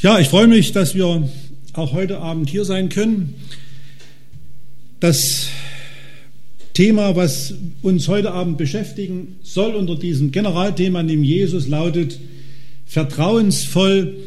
Ja, 0.00 0.20
ich 0.20 0.28
freue 0.28 0.46
mich, 0.46 0.70
dass 0.70 0.94
wir 0.94 1.28
auch 1.72 1.92
heute 1.92 2.20
Abend 2.20 2.48
hier 2.48 2.64
sein 2.64 2.88
können. 2.88 3.34
Das 5.00 5.48
Thema, 6.72 7.16
was 7.16 7.54
uns 7.82 8.06
heute 8.06 8.30
Abend 8.30 8.58
beschäftigen 8.58 9.40
soll 9.42 9.74
unter 9.74 9.96
diesem 9.96 10.30
Generalthema, 10.30 11.02
dem 11.02 11.24
Jesus 11.24 11.66
lautet, 11.66 12.20
vertrauensvoll 12.86 14.18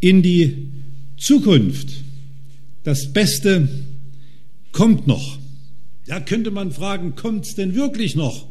in 0.00 0.22
die 0.22 0.66
Zukunft. 1.16 2.02
Das 2.82 3.12
Beste 3.12 3.68
kommt 4.72 5.06
noch. 5.06 5.38
Ja, 6.08 6.18
könnte 6.18 6.50
man 6.50 6.72
fragen, 6.72 7.14
kommt 7.14 7.44
es 7.44 7.54
denn 7.54 7.76
wirklich 7.76 8.16
noch? 8.16 8.48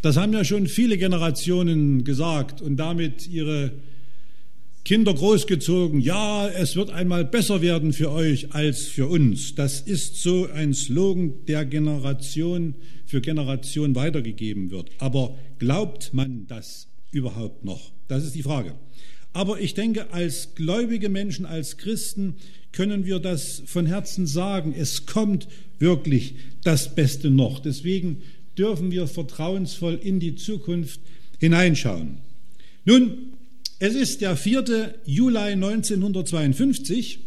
Das 0.00 0.16
haben 0.16 0.32
ja 0.32 0.46
schon 0.46 0.66
viele 0.66 0.96
Generationen 0.96 2.04
gesagt 2.04 2.62
und 2.62 2.78
damit 2.78 3.28
ihre 3.28 3.72
Kinder 4.84 5.14
großgezogen, 5.14 6.00
ja, 6.00 6.48
es 6.48 6.74
wird 6.74 6.90
einmal 6.90 7.24
besser 7.24 7.62
werden 7.62 7.92
für 7.92 8.10
euch 8.10 8.52
als 8.52 8.86
für 8.86 9.06
uns. 9.06 9.54
Das 9.54 9.80
ist 9.80 10.20
so 10.20 10.48
ein 10.52 10.74
Slogan, 10.74 11.44
der 11.46 11.64
Generation 11.64 12.74
für 13.06 13.20
Generation 13.20 13.94
weitergegeben 13.94 14.72
wird. 14.72 14.90
Aber 14.98 15.38
glaubt 15.60 16.12
man 16.12 16.48
das 16.48 16.88
überhaupt 17.12 17.64
noch? 17.64 17.92
Das 18.08 18.24
ist 18.24 18.34
die 18.34 18.42
Frage. 18.42 18.74
Aber 19.32 19.60
ich 19.60 19.74
denke, 19.74 20.12
als 20.12 20.56
gläubige 20.56 21.08
Menschen, 21.08 21.46
als 21.46 21.76
Christen 21.76 22.34
können 22.72 23.06
wir 23.06 23.20
das 23.20 23.62
von 23.66 23.86
Herzen 23.86 24.26
sagen. 24.26 24.74
Es 24.76 25.06
kommt 25.06 25.46
wirklich 25.78 26.34
das 26.64 26.94
Beste 26.96 27.30
noch. 27.30 27.60
Deswegen 27.60 28.22
dürfen 28.58 28.90
wir 28.90 29.06
vertrauensvoll 29.06 29.98
in 30.02 30.18
die 30.18 30.34
Zukunft 30.34 31.00
hineinschauen. 31.38 32.18
Nun, 32.84 33.31
es 33.82 33.96
ist 33.96 34.20
der 34.20 34.36
4. 34.36 34.94
Juli 35.06 35.38
1952. 35.38 37.18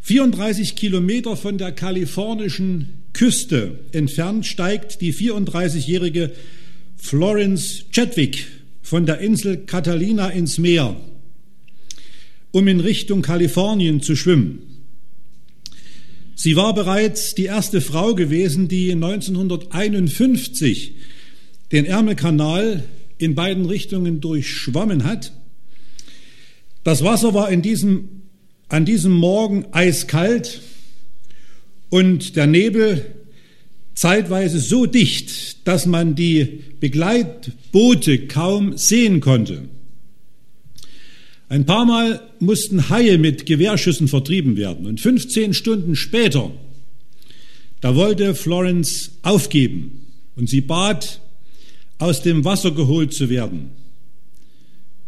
34 0.00 0.76
Kilometer 0.76 1.36
von 1.36 1.58
der 1.58 1.72
kalifornischen 1.72 3.02
Küste 3.12 3.80
entfernt 3.92 4.46
steigt 4.46 5.02
die 5.02 5.12
34-jährige 5.12 6.32
Florence 6.96 7.84
Chadwick 7.90 8.46
von 8.80 9.04
der 9.04 9.18
Insel 9.18 9.58
Catalina 9.58 10.30
ins 10.30 10.56
Meer, 10.56 10.98
um 12.50 12.66
in 12.66 12.80
Richtung 12.80 13.20
Kalifornien 13.20 14.00
zu 14.00 14.16
schwimmen. 14.16 14.86
Sie 16.34 16.56
war 16.56 16.72
bereits 16.72 17.34
die 17.34 17.44
erste 17.44 17.82
Frau 17.82 18.14
gewesen, 18.14 18.68
die 18.68 18.92
1951 18.92 20.94
den 21.72 21.84
Ärmelkanal 21.84 22.84
in 23.20 23.34
beiden 23.34 23.66
Richtungen 23.66 24.20
durchschwommen 24.20 25.04
hat. 25.04 25.32
Das 26.84 27.04
Wasser 27.04 27.34
war 27.34 27.50
in 27.50 27.62
diesem, 27.62 28.22
an 28.68 28.84
diesem 28.84 29.12
Morgen 29.12 29.66
eiskalt 29.72 30.62
und 31.90 32.36
der 32.36 32.46
Nebel 32.46 33.04
zeitweise 33.94 34.60
so 34.60 34.86
dicht, 34.86 35.66
dass 35.68 35.84
man 35.84 36.14
die 36.14 36.62
Begleitboote 36.80 38.26
kaum 38.26 38.78
sehen 38.78 39.20
konnte. 39.20 39.68
Ein 41.50 41.66
paar 41.66 41.84
Mal 41.84 42.22
mussten 42.38 42.88
Haie 42.88 43.18
mit 43.18 43.44
Gewehrschüssen 43.44 44.08
vertrieben 44.08 44.56
werden 44.56 44.86
und 44.86 45.00
15 45.00 45.52
Stunden 45.52 45.96
später, 45.96 46.50
da 47.80 47.94
wollte 47.96 48.34
Florence 48.34 49.18
aufgeben 49.22 50.06
und 50.36 50.48
sie 50.48 50.60
bat 50.60 51.20
aus 52.00 52.22
dem 52.22 52.44
Wasser 52.44 52.72
geholt 52.72 53.14
zu 53.14 53.30
werden. 53.30 53.70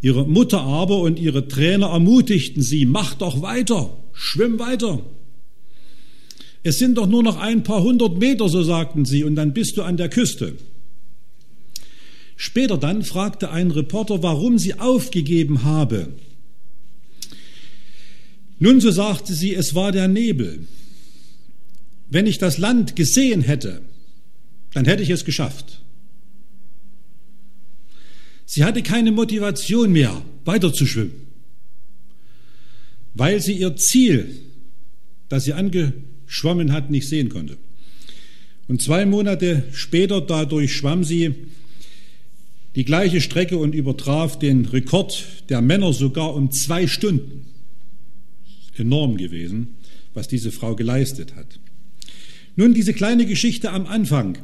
Ihre 0.00 0.26
Mutter 0.26 0.60
aber 0.60 0.98
und 1.00 1.18
ihre 1.18 1.48
Trainer 1.48 1.88
ermutigten 1.88 2.62
sie, 2.62 2.86
mach 2.86 3.14
doch 3.14 3.40
weiter, 3.40 3.96
schwimm 4.12 4.58
weiter. 4.58 5.02
Es 6.62 6.78
sind 6.78 6.96
doch 6.98 7.06
nur 7.06 7.22
noch 7.22 7.38
ein 7.38 7.62
paar 7.62 7.82
hundert 7.82 8.18
Meter, 8.18 8.48
so 8.48 8.62
sagten 8.62 9.04
sie, 9.04 9.24
und 9.24 9.34
dann 9.36 9.52
bist 9.52 9.76
du 9.76 9.82
an 9.82 9.96
der 9.96 10.08
Küste. 10.08 10.54
Später 12.36 12.78
dann 12.78 13.02
fragte 13.02 13.50
ein 13.50 13.70
Reporter, 13.70 14.22
warum 14.22 14.58
sie 14.58 14.78
aufgegeben 14.78 15.64
habe. 15.64 16.08
Nun, 18.58 18.80
so 18.80 18.90
sagte 18.90 19.32
sie, 19.34 19.54
es 19.54 19.74
war 19.74 19.92
der 19.92 20.08
Nebel. 20.08 20.66
Wenn 22.10 22.26
ich 22.26 22.38
das 22.38 22.58
Land 22.58 22.96
gesehen 22.96 23.40
hätte, 23.40 23.82
dann 24.74 24.84
hätte 24.84 25.02
ich 25.02 25.10
es 25.10 25.24
geschafft. 25.24 25.82
Sie 28.54 28.64
hatte 28.64 28.82
keine 28.82 29.12
Motivation 29.12 29.92
mehr, 29.92 30.22
weiterzuschwimmen, 30.44 31.14
weil 33.14 33.40
sie 33.40 33.54
ihr 33.54 33.76
Ziel, 33.76 34.28
das 35.30 35.44
sie 35.44 35.54
angeschwommen 35.54 36.70
hat, 36.70 36.90
nicht 36.90 37.08
sehen 37.08 37.30
konnte. 37.30 37.56
Und 38.68 38.82
zwei 38.82 39.06
Monate 39.06 39.64
später, 39.72 40.20
dadurch 40.20 40.76
schwamm 40.76 41.02
sie 41.02 41.34
die 42.74 42.84
gleiche 42.84 43.22
Strecke 43.22 43.56
und 43.56 43.74
übertraf 43.74 44.38
den 44.38 44.66
Rekord 44.66 45.24
der 45.48 45.62
Männer 45.62 45.94
sogar 45.94 46.34
um 46.34 46.50
zwei 46.50 46.86
Stunden. 46.86 47.46
Enorm 48.76 49.16
gewesen, 49.16 49.76
was 50.12 50.28
diese 50.28 50.52
Frau 50.52 50.76
geleistet 50.76 51.36
hat. 51.36 51.58
Nun 52.56 52.74
diese 52.74 52.92
kleine 52.92 53.24
Geschichte 53.24 53.70
am 53.70 53.86
Anfang. 53.86 54.36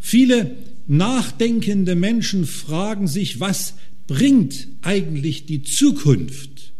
Viele 0.00 0.50
nachdenkende 0.86 1.94
Menschen 1.94 2.46
fragen 2.46 3.08
sich, 3.08 3.40
was 3.40 3.74
bringt 4.06 4.68
eigentlich 4.82 5.46
die 5.46 5.62
Zukunft 5.62 6.72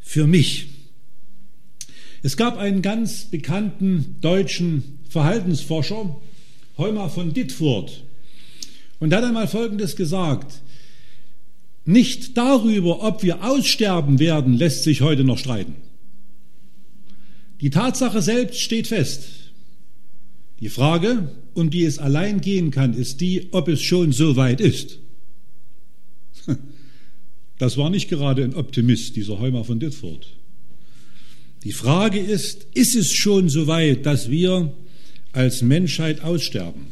für 0.00 0.26
mich? 0.26 0.68
Es 2.22 2.36
gab 2.36 2.58
einen 2.58 2.82
ganz 2.82 3.26
bekannten 3.26 4.16
deutschen 4.20 4.98
Verhaltensforscher, 5.08 6.16
Heumer 6.78 7.08
von 7.08 7.32
Dittfurt, 7.32 8.04
und 8.98 9.14
hat 9.14 9.24
einmal 9.24 9.48
Folgendes 9.48 9.96
gesagt, 9.96 10.60
nicht 11.84 12.36
darüber, 12.36 13.04
ob 13.04 13.22
wir 13.22 13.44
aussterben 13.44 14.18
werden, 14.18 14.54
lässt 14.54 14.82
sich 14.82 15.02
heute 15.02 15.22
noch 15.22 15.38
streiten. 15.38 15.76
Die 17.60 17.70
Tatsache 17.70 18.20
selbst 18.20 18.60
steht 18.60 18.88
fest. 18.88 19.45
Die 20.60 20.68
Frage, 20.68 21.30
um 21.54 21.70
die 21.70 21.84
es 21.84 21.98
allein 21.98 22.40
gehen 22.40 22.70
kann, 22.70 22.94
ist 22.94 23.20
die, 23.20 23.48
ob 23.52 23.68
es 23.68 23.82
schon 23.82 24.12
so 24.12 24.36
weit 24.36 24.60
ist. 24.60 24.98
Das 27.58 27.78
war 27.78 27.88
nicht 27.88 28.10
gerade 28.10 28.44
ein 28.44 28.54
Optimist, 28.54 29.16
dieser 29.16 29.40
Heumer 29.40 29.64
von 29.64 29.80
Ditford. 29.80 30.26
Die 31.64 31.72
Frage 31.72 32.20
ist, 32.20 32.66
ist 32.74 32.94
es 32.94 33.14
schon 33.14 33.48
so 33.48 33.66
weit, 33.66 34.04
dass 34.04 34.30
wir 34.30 34.74
als 35.32 35.62
Menschheit 35.62 36.22
aussterben? 36.22 36.82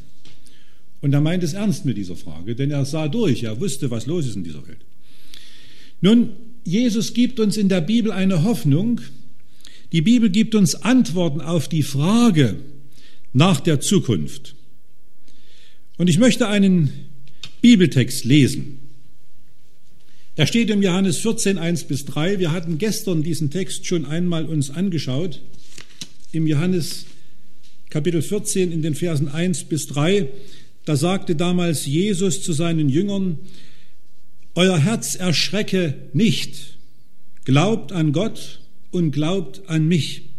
Und 1.03 1.13
er 1.13 1.21
meint 1.21 1.45
es 1.45 1.53
ernst 1.53 1.85
mit 1.85 1.99
dieser 1.99 2.17
Frage, 2.17 2.55
denn 2.57 2.71
er 2.71 2.87
sah 2.87 3.09
durch, 3.09 3.43
er 3.43 3.61
wusste, 3.61 3.91
was 3.91 4.07
los 4.07 4.27
ist 4.27 4.37
in 4.37 4.45
dieser 4.45 4.67
Welt. 4.67 4.81
Nun, 6.01 6.31
Jesus 6.65 7.13
gibt 7.13 7.41
uns 7.41 7.59
in 7.59 7.69
der 7.69 7.83
Bibel 7.83 8.11
eine 8.11 8.43
Hoffnung. 8.43 9.03
Die 9.93 10.01
Bibel 10.01 10.31
gibt 10.31 10.55
uns 10.55 10.75
Antworten 10.75 11.43
auf 11.43 11.69
die 11.69 11.83
Frage, 11.83 12.57
nach 13.35 13.61
der 13.61 13.81
Zukunft. 13.81 14.55
Und 15.99 16.09
ich 16.09 16.19
möchte 16.19 16.49
einen 16.49 16.91
Bibeltext 17.61 18.25
lesen. 18.25 18.79
Er 20.37 20.47
steht 20.47 20.71
im 20.71 20.83
Johannes 20.83 21.19
14, 21.19 21.59
1 21.59 21.85
bis 21.85 22.07
3. 22.07 22.39
Wir 22.39 22.53
hatten 22.53 22.79
gestern 22.79 23.23
diesen 23.23 23.51
Text 23.51 23.87
schon 23.87 24.07
einmal 24.07 24.47
uns 24.47 24.71
angeschaut. 24.71 25.43
Im 26.33 26.47
Johannes 26.47 27.07
Kapitel 27.91 28.23
14 28.23 28.73
in 28.73 28.83
den 28.83 28.95
Versen 28.95 29.29
1 29.29 29.65
bis 29.65 29.87
3. 29.89 30.29
Da 30.85 30.97
sagte 30.97 31.37
damals 31.37 31.87
Jesus 31.87 32.43
zu 32.43 32.53
seinen 32.53 32.89
Jüngern, 32.89 33.39
Euer 34.57 34.79
Herz 34.79 35.17
erschrecke 35.17 35.95
nicht. 36.13 36.77
Glaubt 37.45 37.93
an 37.93 38.13
Gott 38.13 38.61
und 38.91 39.11
glaubt 39.11 39.63
an 39.69 39.87
mich. 39.89 40.34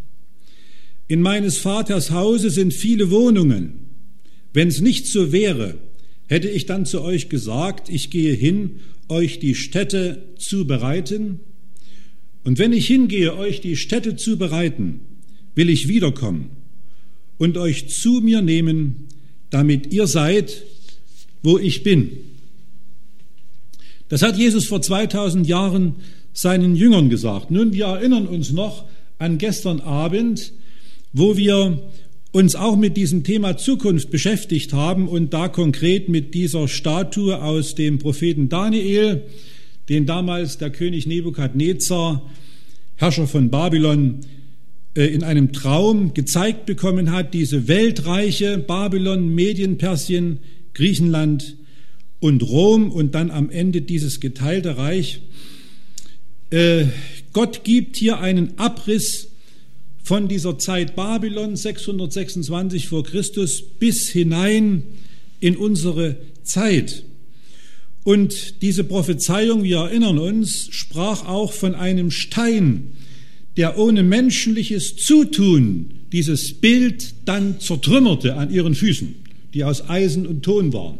In 1.07 1.21
meines 1.21 1.57
Vaters 1.57 2.11
Hause 2.11 2.49
sind 2.49 2.73
viele 2.73 3.11
Wohnungen. 3.11 3.73
Wenn 4.53 4.69
es 4.69 4.81
nicht 4.81 5.07
so 5.07 5.31
wäre, 5.31 5.77
hätte 6.27 6.49
ich 6.49 6.65
dann 6.65 6.85
zu 6.85 7.01
euch 7.01 7.29
gesagt, 7.29 7.89
ich 7.89 8.09
gehe 8.09 8.33
hin, 8.33 8.79
euch 9.07 9.39
die 9.39 9.53
Städte 9.53 10.23
zu 10.37 10.65
bereiten. 10.65 11.39
Und 12.43 12.57
wenn 12.57 12.73
ich 12.73 12.87
hingehe, 12.87 13.35
euch 13.35 13.61
die 13.61 13.75
Städte 13.75 14.15
zu 14.15 14.37
bereiten, 14.37 15.01
will 15.53 15.69
ich 15.69 15.87
wiederkommen 15.87 16.49
und 17.37 17.57
euch 17.57 17.89
zu 17.89 18.21
mir 18.21 18.41
nehmen, 18.41 19.07
damit 19.49 19.93
ihr 19.93 20.07
seid, 20.07 20.63
wo 21.43 21.59
ich 21.59 21.83
bin. 21.83 22.11
Das 24.09 24.21
hat 24.21 24.37
Jesus 24.37 24.65
vor 24.65 24.81
2000 24.81 25.47
Jahren 25.47 25.95
seinen 26.33 26.75
Jüngern 26.75 27.09
gesagt. 27.09 27.51
Nun, 27.51 27.73
wir 27.73 27.85
erinnern 27.85 28.27
uns 28.27 28.51
noch 28.51 28.85
an 29.17 29.37
gestern 29.37 29.79
Abend, 29.81 30.53
wo 31.17 31.37
wir 31.37 31.81
uns 32.33 32.55
auch 32.55 32.75
mit 32.75 32.97
diesem 32.97 33.23
Thema 33.23 33.55
Zukunft 33.55 34.11
beschäftigt 34.11 34.73
haben 34.73 35.07
und 35.07 35.33
da 35.33 35.47
konkret 35.47 36.09
mit 36.09 36.33
dieser 36.33 36.67
Statue 36.67 37.41
aus 37.41 37.73
dem 37.73 37.99
Propheten 37.99 38.49
Daniel, 38.49 39.23
den 39.87 40.05
damals 40.05 40.57
der 40.57 40.71
König 40.71 41.07
Nebukadnezar, 41.07 42.29
Herrscher 42.97 43.27
von 43.27 43.49
Babylon, 43.49 44.19
äh, 44.93 45.05
in 45.05 45.23
einem 45.23 45.53
Traum 45.53 46.13
gezeigt 46.13 46.65
bekommen 46.65 47.11
hat, 47.11 47.33
diese 47.33 47.69
Weltreiche 47.69 48.57
Babylon, 48.57 49.33
Medien, 49.33 49.77
Persien, 49.77 50.39
Griechenland 50.73 51.55
und 52.19 52.43
Rom 52.43 52.91
und 52.91 53.15
dann 53.15 53.31
am 53.31 53.49
Ende 53.49 53.81
dieses 53.81 54.19
geteilte 54.19 54.77
Reich. 54.77 55.21
Äh, 56.49 56.87
Gott 57.31 57.63
gibt 57.63 57.95
hier 57.95 58.19
einen 58.19 58.59
Abriss 58.59 59.29
von 60.05 60.27
dieser 60.27 60.59
Zeit 60.59 60.95
Babylon 60.95 61.55
626 61.55 62.87
vor 62.87 63.03
Christus 63.03 63.63
bis 63.63 64.07
hinein 64.09 64.83
in 65.39 65.57
unsere 65.57 66.17
Zeit. 66.43 67.03
Und 68.03 68.61
diese 68.61 68.83
Prophezeiung, 68.83 69.63
wir 69.63 69.77
erinnern 69.77 70.19
uns, 70.19 70.67
sprach 70.69 71.25
auch 71.25 71.53
von 71.53 71.73
einem 71.73 72.11
Stein, 72.11 72.91
der 73.57 73.79
ohne 73.79 74.03
menschliches 74.03 74.95
Zutun 74.95 76.01
dieses 76.11 76.53
Bild 76.53 77.15
dann 77.25 77.59
zertrümmerte 77.59 78.35
an 78.35 78.51
ihren 78.51 78.75
Füßen, 78.75 79.15
die 79.55 79.63
aus 79.63 79.89
Eisen 79.89 80.27
und 80.27 80.43
Ton 80.43 80.71
waren. 80.71 80.99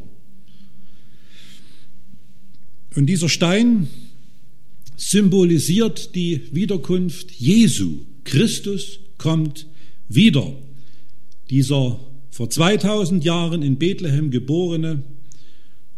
Und 2.95 3.05
dieser 3.05 3.29
Stein 3.29 3.87
symbolisiert 4.97 6.15
die 6.15 6.41
Wiederkunft 6.51 7.29
Jesu. 7.33 7.99
Christus 8.25 8.99
kommt 9.17 9.67
wieder. 10.09 10.53
Dieser 11.49 11.99
vor 12.29 12.49
2000 12.49 13.23
Jahren 13.23 13.61
in 13.63 13.77
Bethlehem 13.77 14.29
geborene 14.29 15.03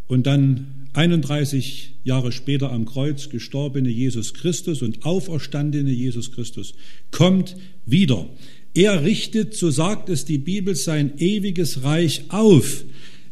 und 0.07 0.27
dann 0.27 0.67
31 0.93 1.93
Jahre 2.03 2.31
später 2.31 2.71
am 2.71 2.85
Kreuz 2.85 3.29
gestorbene 3.29 3.89
Jesus 3.89 4.33
Christus 4.33 4.81
und 4.81 5.05
auferstandene 5.05 5.91
Jesus 5.91 6.31
Christus 6.31 6.73
kommt 7.11 7.55
wieder. 7.85 8.27
Er 8.73 9.03
richtet, 9.03 9.55
so 9.55 9.71
sagt 9.71 10.09
es 10.09 10.25
die 10.25 10.37
Bibel, 10.37 10.75
sein 10.75 11.13
ewiges 11.17 11.83
Reich 11.83 12.25
auf, 12.29 12.83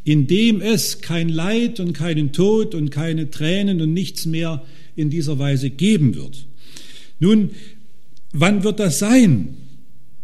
indem 0.03 0.61
es 0.61 1.01
kein 1.01 1.29
Leid 1.29 1.79
und 1.79 1.93
keinen 1.93 2.31
Tod 2.31 2.75
und 2.75 2.89
keine 2.89 3.29
Tränen 3.29 3.81
und 3.81 3.93
nichts 3.93 4.25
mehr 4.25 4.63
in 4.95 5.09
dieser 5.09 5.39
Weise 5.39 5.69
geben 5.69 6.15
wird. 6.15 6.45
Nun, 7.19 7.51
wann 8.39 8.63
wird 8.63 8.79
das 8.79 8.99
sein? 8.99 9.55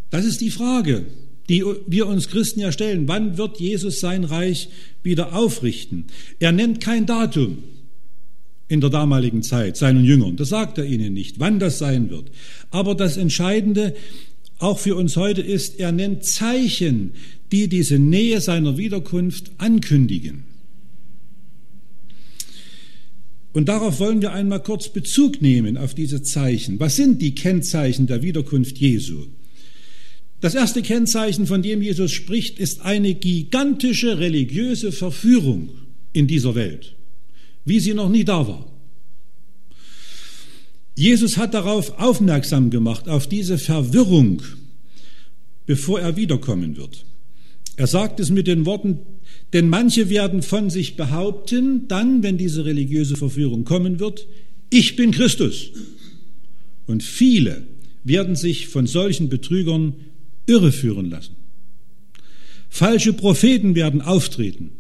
Das 0.10 0.26
ist 0.26 0.42
die 0.42 0.52
Frage, 0.52 1.06
die 1.50 1.64
wir 1.88 2.08
uns 2.08 2.28
Christen 2.28 2.60
ja 2.60 2.72
stellen. 2.72 3.08
Wann 3.08 3.38
wird 3.38 3.60
Jesus 3.60 4.00
sein 4.00 4.24
Reich 4.24 4.70
wieder 5.04 5.36
aufrichten? 5.36 6.06
Er 6.40 6.52
nennt 6.52 6.82
kein 6.82 7.06
Datum 7.06 7.58
in 8.68 8.80
der 8.80 8.90
damaligen 8.90 9.44
Zeit 9.44 9.76
seinen 9.76 10.06
Jüngern. 10.06 10.38
Das 10.38 10.50
sagt 10.50 10.78
er 10.78 10.86
ihnen 10.86 11.14
nicht, 11.14 11.40
wann 11.40 11.60
das 11.60 11.78
sein 11.78 12.10
wird. 12.10 12.32
Aber 12.70 12.96
das 12.96 13.18
Entscheidende 13.18 13.94
auch 14.60 14.80
für 14.80 14.96
uns 14.96 15.18
heute 15.18 15.42
ist, 15.42 15.80
er 15.80 15.92
nennt 15.92 16.24
Zeichen, 16.24 17.12
die 17.52 17.68
diese 17.68 18.00
Nähe 18.00 18.40
seiner 18.40 18.78
Wiederkunft 18.78 19.52
ankündigen. 19.58 20.51
Und 23.54 23.68
darauf 23.68 24.00
wollen 24.00 24.22
wir 24.22 24.32
einmal 24.32 24.64
kurz 24.64 24.90
Bezug 24.90 25.42
nehmen, 25.42 25.78
auf 25.78 25.94
diese 25.94 26.24
Zeichen. 26.24 26.80
Was 26.80 26.96
sind 26.96 27.22
die 27.22 27.36
Kennzeichen 27.36 28.08
der 28.08 28.22
Wiederkunft 28.22 28.78
Jesu? 28.78 29.26
Das 30.40 30.56
erste 30.56 30.82
Kennzeichen, 30.82 31.46
von 31.46 31.62
dem 31.62 31.82
Jesus 31.82 32.12
spricht, 32.12 32.60
ist 32.60 32.82
eine 32.82 33.14
gigantische 33.14 34.20
religiöse 34.20 34.92
Verführung 34.92 35.70
in 36.14 36.28
dieser 36.28 36.56
Welt, 36.56 36.96
wie 37.66 37.80
sie 37.80 37.94
noch 37.94 38.10
nie 38.10 38.24
da 38.24 38.48
war. 38.48 38.68
Jesus 40.96 41.38
hat 41.38 41.54
darauf 41.54 42.00
aufmerksam 42.00 42.70
gemacht, 42.70 43.08
auf 43.08 43.28
diese 43.28 43.58
Verwirrung, 43.58 44.42
bevor 45.66 46.00
er 46.00 46.16
wiederkommen 46.16 46.76
wird. 46.76 47.06
Er 47.76 47.88
sagt 47.88 48.20
es 48.20 48.30
mit 48.30 48.48
den 48.48 48.66
Worten, 48.66 49.00
denn 49.54 49.68
manche 49.68 50.10
werden 50.10 50.42
von 50.42 50.70
sich 50.70 50.96
behaupten, 50.96 51.88
dann, 51.88 52.24
wenn 52.24 52.38
diese 52.38 52.66
religiöse 52.66 53.18
Verführung 53.18 53.66
kommen 53.66 54.00
wird, 54.00 54.28
ich 54.70 54.96
bin 54.96 55.12
Christus. 55.12 55.72
Und 56.88 57.04
viele 57.04 57.64
werden 58.04 58.36
sich 58.36 58.68
von 58.68 58.88
solchen 58.88 59.30
Betrügern 59.30 59.96
irreführen 60.46 61.10
lassen. 61.10 61.36
Falsche 62.70 63.14
Propheten 63.14 63.76
werden 63.76 64.02
auftreten 64.02 64.72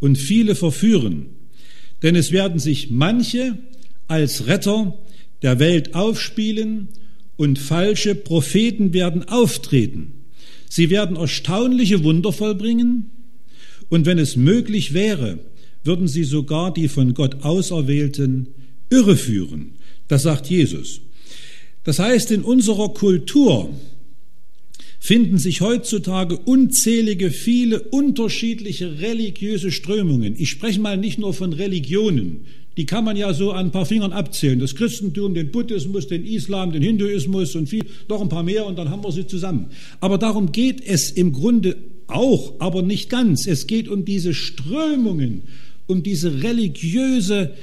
und 0.00 0.18
viele 0.18 0.54
verführen, 0.54 1.26
denn 2.02 2.14
es 2.14 2.30
werden 2.30 2.58
sich 2.58 2.90
manche 2.90 3.56
als 4.06 4.46
Retter 4.46 4.98
der 5.40 5.58
Welt 5.58 5.94
aufspielen 5.94 6.88
und 7.36 7.58
falsche 7.58 8.14
Propheten 8.14 8.92
werden 8.92 9.26
auftreten. 9.28 10.12
Sie 10.68 10.90
werden 10.90 11.16
erstaunliche 11.16 12.04
Wunder 12.04 12.32
vollbringen 12.32 13.10
und 13.92 14.06
wenn 14.06 14.18
es 14.18 14.36
möglich 14.36 14.94
wäre, 14.94 15.38
würden 15.84 16.08
sie 16.08 16.24
sogar 16.24 16.72
die 16.72 16.88
von 16.88 17.12
Gott 17.12 17.44
Auserwählten 17.44 18.48
irreführen. 18.88 19.72
Das 20.08 20.22
sagt 20.22 20.46
Jesus. 20.46 21.02
Das 21.84 21.98
heißt, 21.98 22.30
in 22.30 22.40
unserer 22.40 22.88
Kultur 22.94 23.68
finden 24.98 25.36
sich 25.36 25.60
heutzutage 25.60 26.38
unzählige, 26.38 27.30
viele 27.30 27.82
unterschiedliche 27.82 29.00
religiöse 29.00 29.70
Strömungen. 29.70 30.36
Ich 30.38 30.48
spreche 30.48 30.80
mal 30.80 30.96
nicht 30.96 31.18
nur 31.18 31.34
von 31.34 31.52
Religionen, 31.52 32.46
die 32.78 32.86
kann 32.86 33.04
man 33.04 33.18
ja 33.18 33.34
so 33.34 33.52
an 33.52 33.66
ein 33.66 33.72
paar 33.72 33.84
Fingern 33.84 34.14
abzählen. 34.14 34.58
Das 34.58 34.74
Christentum, 34.74 35.34
den 35.34 35.50
Buddhismus, 35.50 36.06
den 36.06 36.24
Islam, 36.24 36.72
den 36.72 36.80
Hinduismus 36.80 37.54
und 37.56 37.68
viel, 37.68 37.84
noch 38.08 38.22
ein 38.22 38.30
paar 38.30 38.42
mehr 38.42 38.64
und 38.64 38.78
dann 38.78 38.88
haben 38.88 39.04
wir 39.04 39.12
sie 39.12 39.26
zusammen. 39.26 39.66
Aber 40.00 40.16
darum 40.16 40.50
geht 40.50 40.80
es 40.82 41.10
im 41.10 41.32
Grunde 41.32 41.76
auch, 42.06 42.54
aber 42.60 42.82
nicht 42.82 43.10
ganz. 43.10 43.46
Es 43.46 43.66
geht 43.66 43.88
um 43.88 44.04
diese 44.04 44.34
Strömungen, 44.34 45.42
um 45.86 46.02
diese 46.02 46.42
religiöse, 46.42 47.54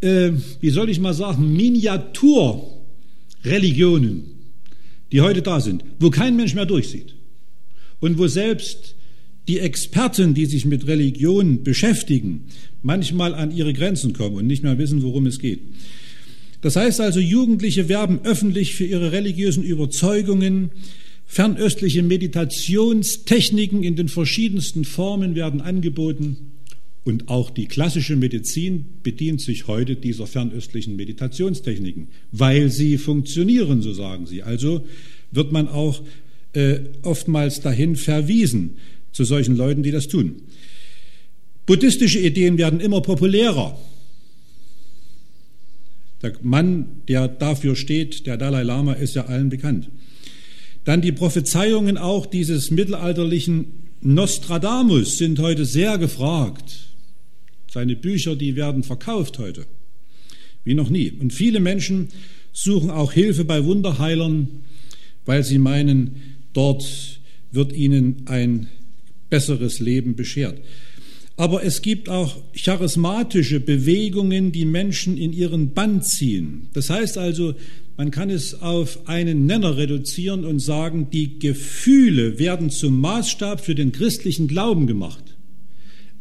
äh, 0.00 0.30
wie 0.60 0.70
soll 0.70 0.88
ich 0.90 1.00
mal 1.00 1.14
sagen, 1.14 1.52
Miniaturreligionen 1.52 4.38
die 5.12 5.20
heute 5.20 5.42
da 5.42 5.60
sind, 5.60 5.84
wo 5.98 6.10
kein 6.10 6.36
Mensch 6.36 6.54
mehr 6.54 6.66
durchsieht 6.66 7.14
und 8.00 8.18
wo 8.18 8.26
selbst 8.26 8.94
die 9.46 9.58
Experten, 9.58 10.34
die 10.34 10.46
sich 10.46 10.66
mit 10.66 10.86
Religion 10.86 11.62
beschäftigen, 11.62 12.44
manchmal 12.82 13.34
an 13.34 13.50
ihre 13.50 13.72
Grenzen 13.72 14.12
kommen 14.12 14.36
und 14.36 14.46
nicht 14.46 14.62
mehr 14.62 14.76
wissen, 14.76 15.02
worum 15.02 15.26
es 15.26 15.38
geht. 15.38 15.60
Das 16.60 16.76
heißt 16.76 17.00
also, 17.00 17.20
Jugendliche 17.20 17.88
werben 17.88 18.20
öffentlich 18.24 18.74
für 18.74 18.84
ihre 18.84 19.12
religiösen 19.12 19.62
Überzeugungen, 19.62 20.70
fernöstliche 21.28 22.02
Meditationstechniken 22.02 23.84
in 23.84 23.94
den 23.94 24.08
verschiedensten 24.08 24.84
Formen 24.84 25.34
werden 25.34 25.60
angeboten 25.60 26.52
und 27.04 27.28
auch 27.28 27.50
die 27.50 27.66
klassische 27.66 28.16
Medizin 28.16 28.86
bedient 29.02 29.40
sich 29.40 29.66
heute 29.66 29.94
dieser 29.94 30.26
fernöstlichen 30.26 30.96
Meditationstechniken, 30.96 32.08
weil 32.32 32.70
sie 32.70 32.98
funktionieren, 32.98 33.82
so 33.82 33.92
sagen 33.92 34.26
sie. 34.26 34.42
Also 34.42 34.84
wird 35.30 35.52
man 35.52 35.68
auch 35.68 36.02
äh, 36.54 36.80
oftmals 37.02 37.60
dahin 37.60 37.96
verwiesen 37.96 38.78
zu 39.12 39.24
solchen 39.24 39.56
Leuten, 39.56 39.82
die 39.82 39.90
das 39.90 40.08
tun. 40.08 40.36
Buddhistische 41.66 42.20
Ideen 42.20 42.56
werden 42.56 42.80
immer 42.80 43.02
populärer. 43.02 43.78
Der 46.22 46.32
Mann, 46.42 47.02
der 47.06 47.28
dafür 47.28 47.76
steht, 47.76 48.26
der 48.26 48.38
Dalai 48.38 48.62
Lama, 48.62 48.94
ist 48.94 49.14
ja 49.14 49.26
allen 49.26 49.50
bekannt. 49.50 49.90
Dann 50.88 51.02
die 51.02 51.12
Prophezeiungen 51.12 51.98
auch 51.98 52.24
dieses 52.24 52.70
mittelalterlichen 52.70 53.66
Nostradamus 54.00 55.18
sind 55.18 55.38
heute 55.38 55.66
sehr 55.66 55.98
gefragt. 55.98 56.94
Seine 57.70 57.94
Bücher, 57.94 58.36
die 58.36 58.56
werden 58.56 58.82
verkauft 58.82 59.38
heute, 59.38 59.66
wie 60.64 60.72
noch 60.72 60.88
nie. 60.88 61.10
Und 61.10 61.34
viele 61.34 61.60
Menschen 61.60 62.08
suchen 62.54 62.90
auch 62.90 63.12
Hilfe 63.12 63.44
bei 63.44 63.66
Wunderheilern, 63.66 64.62
weil 65.26 65.44
sie 65.44 65.58
meinen, 65.58 66.22
dort 66.54 67.20
wird 67.52 67.74
ihnen 67.74 68.22
ein 68.24 68.68
besseres 69.28 69.80
Leben 69.80 70.16
beschert. 70.16 70.58
Aber 71.36 71.62
es 71.64 71.82
gibt 71.82 72.08
auch 72.08 72.34
charismatische 72.54 73.60
Bewegungen, 73.60 74.52
die 74.52 74.64
Menschen 74.64 75.18
in 75.18 75.34
ihren 75.34 75.74
Bann 75.74 76.02
ziehen. 76.02 76.70
Das 76.72 76.88
heißt 76.88 77.18
also, 77.18 77.56
man 77.98 78.12
kann 78.12 78.30
es 78.30 78.62
auf 78.62 79.08
einen 79.08 79.46
Nenner 79.46 79.76
reduzieren 79.76 80.44
und 80.44 80.60
sagen, 80.60 81.08
die 81.12 81.40
Gefühle 81.40 82.38
werden 82.38 82.70
zum 82.70 83.00
Maßstab 83.00 83.60
für 83.60 83.74
den 83.74 83.90
christlichen 83.90 84.46
Glauben 84.46 84.86
gemacht. 84.86 85.24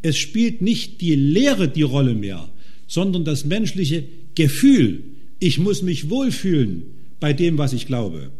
Es 0.01 0.17
spielt 0.17 0.63
nicht 0.63 1.01
die 1.01 1.13
Lehre 1.13 1.69
die 1.69 1.83
Rolle 1.83 2.15
mehr, 2.15 2.49
sondern 2.87 3.25
das 3.25 3.45
menschliche 3.45 4.05
Gefühl. 4.33 5.03
Ich 5.37 5.59
muss 5.59 5.83
mich 5.83 6.09
wohlfühlen 6.09 6.81
bei 7.19 7.31
dem, 7.31 7.59
was 7.59 7.73
ich 7.73 7.85
glaube. 7.85 8.31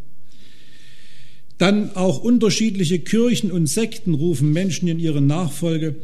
Dann 1.60 1.96
auch 1.96 2.24
unterschiedliche 2.24 2.98
Kirchen 2.98 3.52
und 3.52 3.68
Sekten 3.68 4.16
rufen 4.16 4.52
Menschen 4.52 4.88
in 4.88 5.00
ihre 5.00 5.22
Nachfolge. 5.22 5.96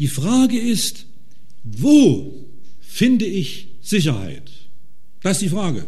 Die 0.00 0.08
Frage 0.08 0.58
ist, 0.58 1.06
wo 1.62 2.34
finde 2.80 3.26
ich 3.26 3.68
Sicherheit? 3.80 4.50
Das 5.22 5.36
ist 5.36 5.42
die 5.42 5.50
Frage. 5.50 5.86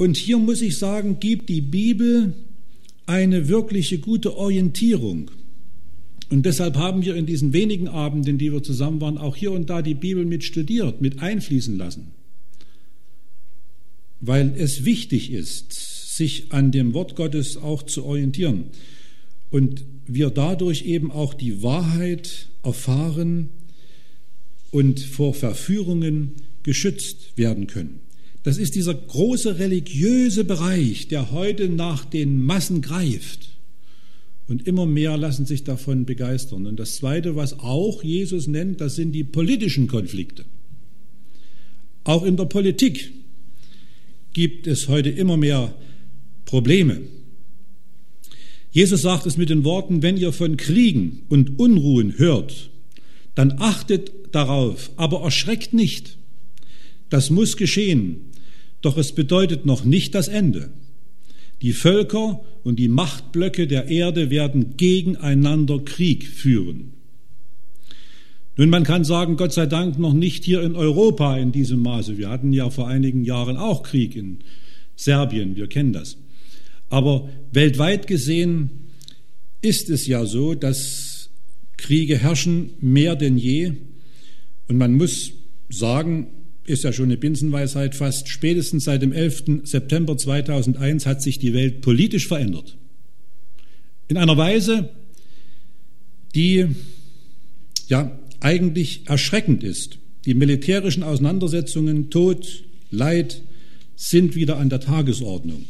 Und 0.00 0.16
hier 0.16 0.38
muss 0.38 0.62
ich 0.62 0.78
sagen, 0.78 1.20
gibt 1.20 1.50
die 1.50 1.60
Bibel 1.60 2.32
eine 3.04 3.48
wirkliche 3.48 3.98
gute 3.98 4.34
Orientierung. 4.34 5.30
Und 6.30 6.46
deshalb 6.46 6.78
haben 6.78 7.04
wir 7.04 7.16
in 7.16 7.26
diesen 7.26 7.52
wenigen 7.52 7.86
Abenden, 7.86 8.38
die 8.38 8.50
wir 8.50 8.62
zusammen 8.62 9.02
waren, 9.02 9.18
auch 9.18 9.36
hier 9.36 9.52
und 9.52 9.68
da 9.68 9.82
die 9.82 9.92
Bibel 9.92 10.24
mit 10.24 10.42
studiert, 10.42 11.02
mit 11.02 11.20
einfließen 11.20 11.76
lassen. 11.76 12.12
Weil 14.22 14.54
es 14.56 14.86
wichtig 14.86 15.30
ist, 15.32 16.16
sich 16.16 16.50
an 16.50 16.72
dem 16.72 16.94
Wort 16.94 17.14
Gottes 17.14 17.58
auch 17.58 17.82
zu 17.82 18.06
orientieren. 18.06 18.70
Und 19.50 19.84
wir 20.06 20.30
dadurch 20.30 20.86
eben 20.86 21.10
auch 21.10 21.34
die 21.34 21.62
Wahrheit 21.62 22.48
erfahren 22.62 23.50
und 24.70 24.98
vor 24.98 25.34
Verführungen 25.34 26.36
geschützt 26.62 27.36
werden 27.36 27.66
können. 27.66 28.00
Das 28.42 28.56
ist 28.56 28.74
dieser 28.74 28.94
große 28.94 29.58
religiöse 29.58 30.44
Bereich, 30.44 31.08
der 31.08 31.30
heute 31.30 31.68
nach 31.68 32.04
den 32.04 32.40
Massen 32.40 32.80
greift. 32.80 33.50
Und 34.48 34.66
immer 34.66 34.86
mehr 34.86 35.16
lassen 35.16 35.46
sich 35.46 35.62
davon 35.62 36.06
begeistern. 36.06 36.66
Und 36.66 36.80
das 36.80 36.96
Zweite, 36.96 37.36
was 37.36 37.60
auch 37.60 38.02
Jesus 38.02 38.46
nennt, 38.48 38.80
das 38.80 38.96
sind 38.96 39.12
die 39.12 39.24
politischen 39.24 39.86
Konflikte. 39.86 40.44
Auch 42.04 42.24
in 42.24 42.36
der 42.36 42.46
Politik 42.46 43.12
gibt 44.32 44.66
es 44.66 44.88
heute 44.88 45.10
immer 45.10 45.36
mehr 45.36 45.74
Probleme. 46.46 47.02
Jesus 48.72 49.02
sagt 49.02 49.26
es 49.26 49.36
mit 49.36 49.50
den 49.50 49.64
Worten, 49.64 50.02
wenn 50.02 50.16
ihr 50.16 50.32
von 50.32 50.56
Kriegen 50.56 51.22
und 51.28 51.58
Unruhen 51.58 52.18
hört, 52.18 52.70
dann 53.34 53.54
achtet 53.58 54.10
darauf, 54.32 54.90
aber 54.96 55.22
erschreckt 55.22 55.74
nicht. 55.74 56.16
Das 57.08 57.30
muss 57.30 57.56
geschehen, 57.56 58.29
doch 58.82 58.96
es 58.96 59.12
bedeutet 59.12 59.66
noch 59.66 59.84
nicht 59.84 60.14
das 60.14 60.28
Ende. 60.28 60.70
Die 61.62 61.72
Völker 61.72 62.40
und 62.64 62.78
die 62.78 62.88
Machtblöcke 62.88 63.66
der 63.66 63.88
Erde 63.88 64.30
werden 64.30 64.76
gegeneinander 64.76 65.80
Krieg 65.80 66.26
führen. 66.26 66.92
Nun, 68.56 68.70
man 68.70 68.84
kann 68.84 69.04
sagen, 69.04 69.36
Gott 69.36 69.52
sei 69.52 69.66
Dank 69.66 69.98
noch 69.98 70.12
nicht 70.12 70.44
hier 70.44 70.62
in 70.62 70.74
Europa 70.74 71.36
in 71.36 71.52
diesem 71.52 71.80
Maße. 71.80 72.18
Wir 72.18 72.28
hatten 72.28 72.52
ja 72.52 72.68
vor 72.70 72.88
einigen 72.88 73.24
Jahren 73.24 73.56
auch 73.56 73.82
Krieg 73.82 74.16
in 74.16 74.38
Serbien, 74.96 75.56
wir 75.56 75.66
kennen 75.66 75.92
das. 75.92 76.18
Aber 76.90 77.28
weltweit 77.52 78.06
gesehen 78.06 78.70
ist 79.62 79.88
es 79.88 80.06
ja 80.06 80.26
so, 80.26 80.54
dass 80.54 81.30
Kriege 81.76 82.18
herrschen 82.18 82.70
mehr 82.80 83.16
denn 83.16 83.38
je. 83.38 83.72
Und 84.68 84.76
man 84.76 84.94
muss 84.94 85.32
sagen, 85.68 86.26
ist 86.70 86.84
ja 86.84 86.92
schon 86.92 87.06
eine 87.06 87.16
Binsenweisheit 87.16 87.94
fast, 87.94 88.28
spätestens 88.28 88.84
seit 88.84 89.02
dem 89.02 89.12
11. 89.12 89.62
September 89.64 90.16
2001 90.16 91.06
hat 91.06 91.22
sich 91.22 91.38
die 91.38 91.52
Welt 91.52 91.82
politisch 91.82 92.26
verändert. 92.26 92.76
In 94.08 94.16
einer 94.16 94.36
Weise, 94.36 94.90
die 96.34 96.68
ja 97.88 98.18
eigentlich 98.40 99.02
erschreckend 99.06 99.62
ist. 99.62 99.98
Die 100.24 100.34
militärischen 100.34 101.02
Auseinandersetzungen, 101.02 102.10
Tod, 102.10 102.64
Leid 102.90 103.42
sind 103.96 104.34
wieder 104.34 104.56
an 104.56 104.70
der 104.70 104.80
Tagesordnung. 104.80 105.66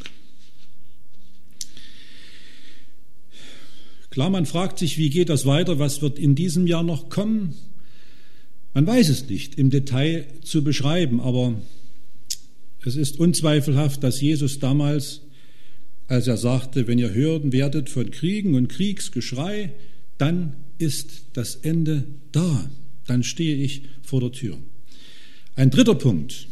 Klar, 4.10 4.30
man 4.30 4.46
fragt 4.46 4.78
sich, 4.78 4.98
wie 4.98 5.10
geht 5.10 5.28
das 5.28 5.46
weiter, 5.46 5.78
was 5.78 6.02
wird 6.02 6.18
in 6.18 6.34
diesem 6.34 6.66
Jahr 6.66 6.82
noch 6.82 7.10
kommen? 7.10 7.54
Man 8.74 8.86
weiß 8.86 9.08
es 9.08 9.28
nicht 9.28 9.56
im 9.56 9.70
Detail 9.70 10.26
zu 10.42 10.62
beschreiben, 10.62 11.20
aber 11.20 11.60
es 12.84 12.96
ist 12.96 13.18
unzweifelhaft, 13.18 14.02
dass 14.02 14.20
Jesus 14.20 14.58
damals, 14.58 15.22
als 16.06 16.28
er 16.28 16.36
sagte, 16.36 16.86
wenn 16.86 16.98
ihr 16.98 17.12
hören 17.12 17.52
werdet 17.52 17.90
von 17.90 18.10
Kriegen 18.10 18.54
und 18.54 18.68
Kriegsgeschrei, 18.68 19.72
dann 20.18 20.54
ist 20.78 21.24
das 21.32 21.56
Ende 21.56 22.04
da, 22.32 22.70
dann 23.06 23.22
stehe 23.22 23.56
ich 23.56 23.82
vor 24.02 24.20
der 24.20 24.32
Tür. 24.32 24.58
Ein 25.56 25.70
dritter 25.70 25.94
Punkt, 25.94 26.46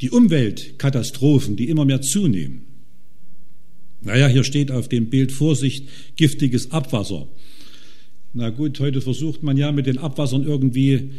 die 0.00 0.10
Umweltkatastrophen, 0.10 1.56
die 1.56 1.68
immer 1.68 1.84
mehr 1.84 2.00
zunehmen. 2.00 2.62
Naja, 4.00 4.26
hier 4.26 4.44
steht 4.44 4.70
auf 4.70 4.88
dem 4.88 5.10
Bild 5.10 5.32
Vorsicht, 5.32 5.88
giftiges 6.16 6.70
Abwasser. 6.70 7.28
Na 8.34 8.48
gut, 8.48 8.80
heute 8.80 9.02
versucht 9.02 9.42
man 9.42 9.58
ja 9.58 9.72
mit 9.72 9.86
den 9.86 9.98
Abwassern 9.98 10.44
irgendwie 10.44 11.10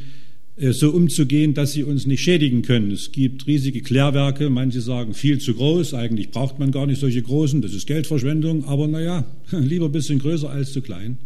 äh, 0.55 0.71
so 0.71 0.89
umzugehen, 0.89 1.53
dass 1.53 1.73
sie 1.73 1.83
uns 1.83 2.07
nicht 2.07 2.23
schädigen 2.23 2.63
können. 2.63 2.89
Es 2.89 3.11
gibt 3.11 3.45
riesige 3.45 3.81
Klärwerke, 3.81 4.49
manche 4.49 4.81
sagen 4.81 5.13
viel 5.13 5.39
zu 5.39 5.53
groß, 5.53 5.93
eigentlich 5.93 6.31
braucht 6.31 6.57
man 6.57 6.71
gar 6.71 6.87
nicht 6.87 6.99
solche 6.99 7.21
großen, 7.21 7.61
das 7.61 7.73
ist 7.73 7.85
Geldverschwendung, 7.85 8.65
aber 8.65 8.87
naja, 8.87 9.25
lieber 9.51 9.85
ein 9.85 9.91
bisschen 9.91 10.17
größer 10.17 10.49
als 10.49 10.73
zu 10.73 10.81
klein. 10.81 11.17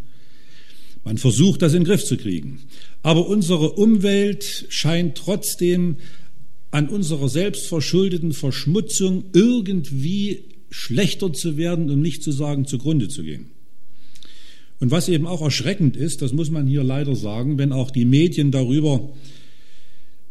Man 1.05 1.17
versucht, 1.17 1.61
das 1.61 1.73
in 1.73 1.83
den 1.83 1.87
Griff 1.87 2.03
zu 2.03 2.17
kriegen. 2.17 2.59
Aber 3.01 3.29
unsere 3.29 3.71
Umwelt 3.71 4.65
scheint 4.67 5.15
trotzdem 5.15 5.95
an 6.71 6.89
unserer 6.89 7.29
selbstverschuldeten 7.29 8.33
Verschmutzung 8.33 9.23
irgendwie 9.31 10.43
schlechter 10.69 11.31
zu 11.31 11.55
werden, 11.55 11.89
um 11.89 12.01
nicht 12.01 12.23
zu 12.23 12.33
sagen 12.33 12.65
zugrunde 12.65 13.07
zu 13.07 13.23
gehen. 13.23 13.51
Und 14.79 14.91
was 14.91 15.09
eben 15.09 15.25
auch 15.25 15.41
erschreckend 15.41 15.97
ist, 15.97 16.21
das 16.21 16.33
muss 16.33 16.51
man 16.51 16.67
hier 16.67 16.83
leider 16.83 17.15
sagen, 17.15 17.57
wenn 17.57 17.71
auch 17.71 17.89
die 17.89 18.05
Medien 18.05 18.51
darüber 18.51 19.09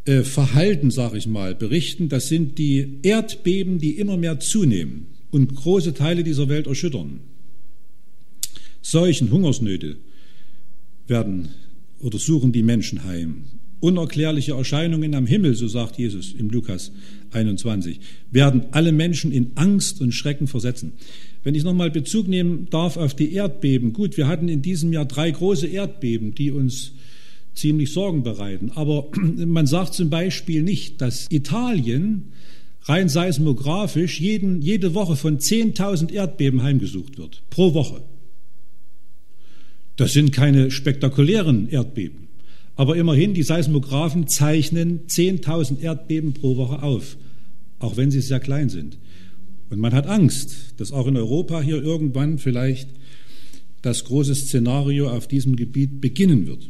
äh, 0.05 0.23
verhalten, 0.23 0.91
sage 0.91 1.19
ich 1.19 1.27
mal, 1.27 1.55
berichten, 1.55 2.09
das 2.09 2.29
sind 2.29 2.59
die 2.59 3.01
Erdbeben, 3.03 3.79
die 3.79 3.99
immer 3.99 4.17
mehr 4.17 4.39
zunehmen 4.39 5.09
und 5.31 5.55
große 5.55 5.95
Teile 5.95 6.23
dieser 6.23 6.49
Welt 6.49 6.69
erschüttern. 6.69 7.21
Seuchen, 8.83 9.33
Hungersnöte 9.33 9.97
werden 11.09 11.49
oder 11.99 12.19
suchen 12.19 12.53
die 12.53 12.63
Menschen 12.63 13.03
heim. 13.05 13.45
Unerklärliche 13.81 14.53
Erscheinungen 14.53 15.15
am 15.15 15.27
Himmel, 15.27 15.55
so 15.55 15.67
sagt 15.67 15.99
Jesus 15.99 16.33
im 16.33 16.51
Lukas 16.51 16.93
21, 17.33 18.01
werden 18.31 18.67
alle 18.71 18.93
Menschen 18.93 19.33
in 19.33 19.53
Angst 19.57 20.01
und 20.01 20.13
Schrecken 20.13 20.47
versetzen. 20.47 20.93
Wenn 21.47 21.55
ich 21.55 21.63
nochmal 21.63 21.93
Bezug 21.93 22.27
nehmen 22.27 22.67
darf 22.71 22.97
auf 22.97 23.15
die 23.15 23.33
Erdbeben. 23.33 23.93
Gut, 23.93 24.17
wir 24.17 24.27
hatten 24.27 24.49
in 24.49 24.63
diesem 24.63 24.93
Jahr 24.93 25.05
drei 25.05 25.31
große 25.31 25.69
Erdbeben, 25.69 26.35
die 26.35 26.51
uns 26.51 26.91
ziemlich 27.55 27.93
Sorgen 27.93 28.25
bereiten. 28.25 28.73
Aber 28.75 29.07
man 29.15 29.69
sagt 29.69 29.95
zum 29.95 30.11
Beispiel 30.11 30.65
nicht, 30.65 31.01
dass 31.01 31.29
Italien 31.31 32.33
rein 32.83 33.09
seismografisch 33.09 34.21
jeden, 34.21 34.61
jede 34.61 34.93
Woche 34.95 35.15
von 35.15 35.39
10.000 35.39 36.11
Erdbeben 36.11 36.65
heimgesucht 36.65 37.17
wird. 37.17 37.45
Pro 37.49 37.75
Woche. 37.75 38.03
Das 39.95 40.13
sind 40.13 40.33
keine 40.33 40.73
spektakulären 40.73 41.69
Erdbeben. 41.69 42.27
Aber 42.75 42.97
immerhin, 42.97 43.35
die 43.35 43.45
Seismographen 43.45 44.27
zeichnen 44.27 45.07
10.000 45.07 45.79
Erdbeben 45.79 46.33
pro 46.33 46.57
Woche 46.57 46.83
auf, 46.83 47.17
auch 47.79 47.97
wenn 47.97 48.11
sie 48.11 48.21
sehr 48.21 48.41
klein 48.41 48.69
sind. 48.69 48.99
Und 49.71 49.79
man 49.81 49.93
hat 49.93 50.07
Angst, 50.07 50.75
dass 50.77 50.93
auch 50.93 51.07
in 51.07 51.17
Europa 51.17 51.61
hier 51.61 51.83
irgendwann 51.83 52.39
vielleicht 52.39 52.89
das 53.83 54.05
große 54.05 54.35
Szenario 54.35 55.11
auf 55.11 55.29
diesem 55.29 55.57
Gebiet 55.57 56.01
beginnen 56.01 56.47
wird. 56.47 56.69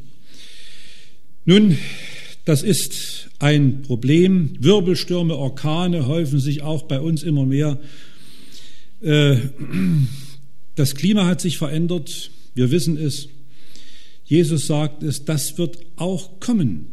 Nun, 1.45 1.79
das 2.45 2.63
ist 2.63 3.31
ein 3.39 3.83
Problem. 3.83 4.53
Wirbelstürme, 4.61 5.37
Orkane 5.37 6.07
häufen 6.07 6.39
sich 6.39 6.63
auch 6.63 6.83
bei 6.83 7.01
uns 7.01 7.23
immer 7.23 7.47
mehr. 7.47 7.79
Äh, 9.01 9.37
das 10.75 10.95
Klima 10.95 11.27
hat 11.27 11.41
sich 11.41 11.59
verändert. 11.59 12.31
Wir 12.55 12.71
wissen 12.71 12.97
es. 12.97 13.29
Jesus 14.25 14.67
sagt 14.67 15.03
es, 15.03 15.25
das 15.25 15.57
wird 15.59 15.79
auch 15.97 16.41
kommen, 16.41 16.87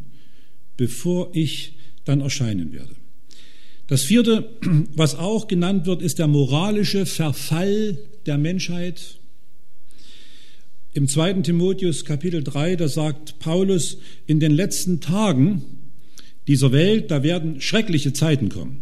bevor 0.76 1.30
ich 1.34 1.74
dann 2.04 2.20
erscheinen 2.20 2.72
werde. 2.72 2.94
Das 3.94 4.02
vierte, 4.02 4.50
was 4.96 5.14
auch 5.14 5.46
genannt 5.46 5.86
wird, 5.86 6.02
ist 6.02 6.18
der 6.18 6.26
moralische 6.26 7.06
Verfall 7.06 7.96
der 8.26 8.38
Menschheit. 8.38 9.20
Im 10.94 11.06
zweiten 11.06 11.44
Timotheus 11.44 12.04
Kapitel 12.04 12.42
3, 12.42 12.74
da 12.74 12.88
sagt 12.88 13.38
Paulus, 13.38 13.98
in 14.26 14.40
den 14.40 14.50
letzten 14.50 15.00
Tagen 15.00 15.62
dieser 16.48 16.72
Welt, 16.72 17.12
da 17.12 17.22
werden 17.22 17.60
schreckliche 17.60 18.12
Zeiten 18.12 18.48
kommen. 18.48 18.80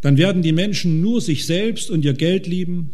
Dann 0.00 0.16
werden 0.16 0.40
die 0.40 0.52
Menschen 0.52 1.02
nur 1.02 1.20
sich 1.20 1.44
selbst 1.44 1.90
und 1.90 2.02
ihr 2.02 2.14
Geld 2.14 2.46
lieben. 2.46 2.92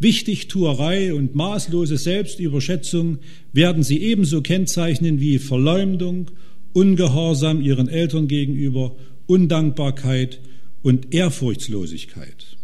Wichtigtuerei 0.00 1.14
und 1.14 1.36
maßlose 1.36 1.98
Selbstüberschätzung 1.98 3.20
werden 3.52 3.84
sie 3.84 4.02
ebenso 4.02 4.42
kennzeichnen 4.42 5.20
wie 5.20 5.38
Verleumdung, 5.38 6.32
Ungehorsam 6.72 7.62
ihren 7.62 7.88
Eltern 7.88 8.26
gegenüber 8.26 8.96
Undankbarkeit 9.28 10.40
und 10.82 11.14
Ehrfurchtslosigkeit. 11.14 12.56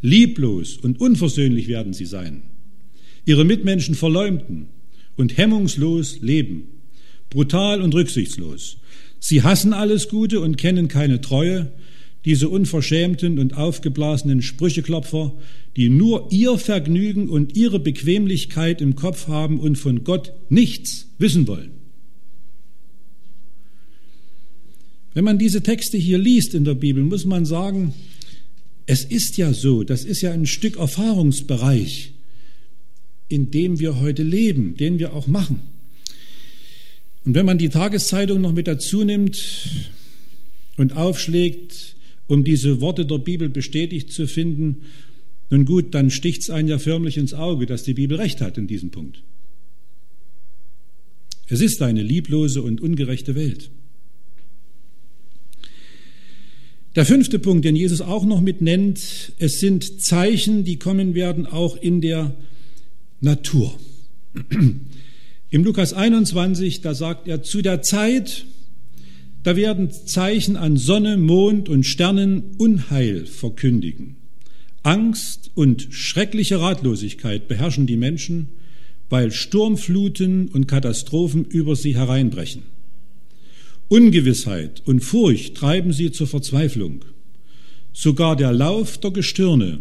Lieblos 0.00 0.76
und 0.76 1.00
unversöhnlich 1.00 1.68
werden 1.68 1.92
sie 1.92 2.06
sein, 2.06 2.42
ihre 3.24 3.44
Mitmenschen 3.44 3.94
verleumden 3.94 4.66
und 5.16 5.36
hemmungslos 5.36 6.20
leben, 6.20 6.64
brutal 7.30 7.80
und 7.80 7.94
rücksichtslos. 7.94 8.78
Sie 9.20 9.42
hassen 9.42 9.72
alles 9.72 10.08
Gute 10.08 10.40
und 10.40 10.56
kennen 10.56 10.88
keine 10.88 11.20
Treue, 11.20 11.70
diese 12.24 12.48
unverschämten 12.48 13.38
und 13.38 13.56
aufgeblasenen 13.56 14.42
Sprücheklopfer, 14.42 15.32
die 15.76 15.88
nur 15.88 16.28
ihr 16.32 16.58
Vergnügen 16.58 17.28
und 17.28 17.56
ihre 17.56 17.78
Bequemlichkeit 17.78 18.80
im 18.80 18.96
Kopf 18.96 19.28
haben 19.28 19.60
und 19.60 19.78
von 19.78 20.02
Gott 20.02 20.32
nichts 20.48 21.08
wissen 21.18 21.46
wollen. 21.46 21.81
Wenn 25.14 25.24
man 25.24 25.38
diese 25.38 25.62
Texte 25.62 25.98
hier 25.98 26.18
liest 26.18 26.54
in 26.54 26.64
der 26.64 26.74
Bibel, 26.74 27.02
muss 27.02 27.24
man 27.24 27.44
sagen, 27.44 27.94
es 28.86 29.04
ist 29.04 29.36
ja 29.36 29.52
so, 29.52 29.84
das 29.84 30.04
ist 30.04 30.22
ja 30.22 30.32
ein 30.32 30.46
Stück 30.46 30.76
Erfahrungsbereich, 30.76 32.12
in 33.28 33.50
dem 33.50 33.78
wir 33.78 34.00
heute 34.00 34.22
leben, 34.22 34.76
den 34.76 34.98
wir 34.98 35.14
auch 35.14 35.26
machen. 35.26 35.60
Und 37.24 37.34
wenn 37.34 37.46
man 37.46 37.58
die 37.58 37.68
Tageszeitung 37.68 38.40
noch 38.40 38.52
mit 38.52 38.66
dazu 38.66 39.04
nimmt 39.04 39.68
und 40.76 40.96
aufschlägt, 40.96 41.94
um 42.26 42.44
diese 42.44 42.80
Worte 42.80 43.06
der 43.06 43.18
Bibel 43.18 43.48
bestätigt 43.48 44.12
zu 44.12 44.26
finden, 44.26 44.82
nun 45.50 45.66
gut, 45.66 45.94
dann 45.94 46.10
sticht 46.10 46.42
es 46.42 46.50
einen 46.50 46.68
ja 46.68 46.78
förmlich 46.78 47.18
ins 47.18 47.34
Auge, 47.34 47.66
dass 47.66 47.82
die 47.82 47.94
Bibel 47.94 48.16
recht 48.16 48.40
hat 48.40 48.56
in 48.56 48.66
diesem 48.66 48.90
Punkt. 48.90 49.22
Es 51.48 51.60
ist 51.60 51.82
eine 51.82 52.02
lieblose 52.02 52.62
und 52.62 52.80
ungerechte 52.80 53.34
Welt. 53.34 53.70
Der 56.94 57.06
fünfte 57.06 57.38
Punkt, 57.38 57.64
den 57.64 57.74
Jesus 57.74 58.02
auch 58.02 58.26
noch 58.26 58.42
mit 58.42 58.60
nennt, 58.60 59.32
es 59.38 59.60
sind 59.60 60.02
Zeichen, 60.02 60.64
die 60.64 60.76
kommen 60.78 61.14
werden 61.14 61.46
auch 61.46 61.76
in 61.76 62.02
der 62.02 62.34
Natur. 63.22 63.78
Im 65.50 65.64
Lukas 65.64 65.94
21, 65.94 66.82
da 66.82 66.94
sagt 66.94 67.28
er, 67.28 67.42
zu 67.42 67.62
der 67.62 67.80
Zeit, 67.80 68.44
da 69.42 69.56
werden 69.56 69.90
Zeichen 69.90 70.56
an 70.56 70.76
Sonne, 70.76 71.16
Mond 71.16 71.70
und 71.70 71.84
Sternen 71.84 72.56
Unheil 72.58 73.24
verkündigen. 73.24 74.16
Angst 74.82 75.50
und 75.54 75.88
schreckliche 75.90 76.60
Ratlosigkeit 76.60 77.48
beherrschen 77.48 77.86
die 77.86 77.96
Menschen, 77.96 78.48
weil 79.08 79.30
Sturmfluten 79.30 80.48
und 80.48 80.68
Katastrophen 80.68 81.46
über 81.46 81.74
sie 81.74 81.94
hereinbrechen. 81.94 82.64
Ungewissheit 83.92 84.80
und 84.86 85.00
Furcht 85.00 85.54
treiben 85.54 85.92
sie 85.92 86.12
zur 86.12 86.26
Verzweiflung. 86.26 87.04
Sogar 87.92 88.36
der 88.36 88.50
Lauf 88.50 88.96
der 88.96 89.10
Gestirne 89.10 89.80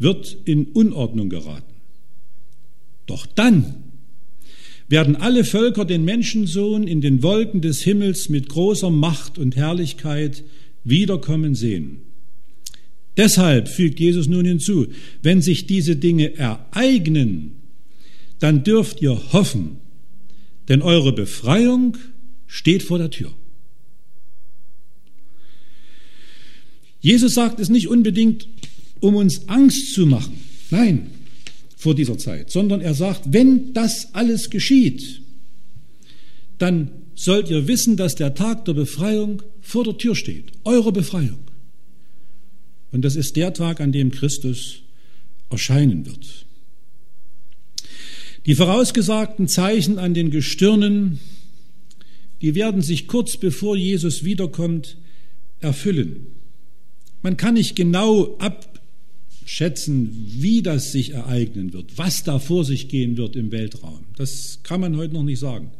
wird 0.00 0.36
in 0.44 0.64
Unordnung 0.66 1.28
geraten. 1.28 1.74
Doch 3.06 3.26
dann 3.26 3.76
werden 4.88 5.14
alle 5.14 5.44
Völker 5.44 5.84
den 5.84 6.04
Menschensohn 6.04 6.88
in 6.88 7.00
den 7.00 7.22
Wolken 7.22 7.60
des 7.60 7.80
Himmels 7.82 8.28
mit 8.28 8.48
großer 8.48 8.90
Macht 8.90 9.38
und 9.38 9.54
Herrlichkeit 9.54 10.42
wiederkommen 10.82 11.54
sehen. 11.54 11.98
Deshalb 13.16 13.68
fügt 13.68 14.00
Jesus 14.00 14.26
nun 14.26 14.46
hinzu, 14.46 14.88
wenn 15.22 15.42
sich 15.42 15.68
diese 15.68 15.94
Dinge 15.94 16.36
ereignen, 16.36 17.52
dann 18.40 18.64
dürft 18.64 19.00
ihr 19.00 19.32
hoffen, 19.32 19.76
denn 20.68 20.82
eure 20.82 21.12
Befreiung 21.12 21.96
steht 22.48 22.82
vor 22.82 22.98
der 22.98 23.10
Tür. 23.10 23.32
Jesus 27.00 27.34
sagt 27.34 27.60
es 27.60 27.68
nicht 27.68 27.86
unbedingt, 27.86 28.48
um 28.98 29.14
uns 29.14 29.48
Angst 29.48 29.94
zu 29.94 30.04
machen, 30.06 30.40
nein, 30.70 31.10
vor 31.76 31.94
dieser 31.94 32.18
Zeit, 32.18 32.50
sondern 32.50 32.80
er 32.80 32.94
sagt, 32.94 33.32
wenn 33.32 33.72
das 33.72 34.12
alles 34.14 34.50
geschieht, 34.50 35.22
dann 36.58 36.90
sollt 37.14 37.50
ihr 37.50 37.68
wissen, 37.68 37.96
dass 37.96 38.16
der 38.16 38.34
Tag 38.34 38.64
der 38.64 38.74
Befreiung 38.74 39.42
vor 39.60 39.84
der 39.84 39.96
Tür 39.96 40.16
steht, 40.16 40.46
eure 40.64 40.90
Befreiung. 40.90 41.38
Und 42.90 43.02
das 43.02 43.14
ist 43.14 43.36
der 43.36 43.52
Tag, 43.52 43.80
an 43.80 43.92
dem 43.92 44.10
Christus 44.10 44.80
erscheinen 45.50 46.06
wird. 46.06 46.46
Die 48.46 48.54
vorausgesagten 48.54 49.46
Zeichen 49.46 49.98
an 49.98 50.14
den 50.14 50.30
Gestirnen 50.30 51.20
die 52.42 52.54
werden 52.54 52.82
sich 52.82 53.06
kurz 53.06 53.36
bevor 53.36 53.76
Jesus 53.76 54.24
wiederkommt 54.24 54.96
erfüllen. 55.60 56.26
Man 57.22 57.36
kann 57.36 57.54
nicht 57.54 57.74
genau 57.74 58.38
abschätzen, 58.38 60.10
wie 60.38 60.62
das 60.62 60.92
sich 60.92 61.14
ereignen 61.14 61.72
wird, 61.72 61.98
was 61.98 62.22
da 62.22 62.38
vor 62.38 62.64
sich 62.64 62.88
gehen 62.88 63.16
wird 63.16 63.34
im 63.34 63.50
Weltraum. 63.50 64.04
Das 64.16 64.60
kann 64.62 64.80
man 64.80 64.96
heute 64.96 65.14
noch 65.14 65.24
nicht 65.24 65.40
sagen. 65.40 65.72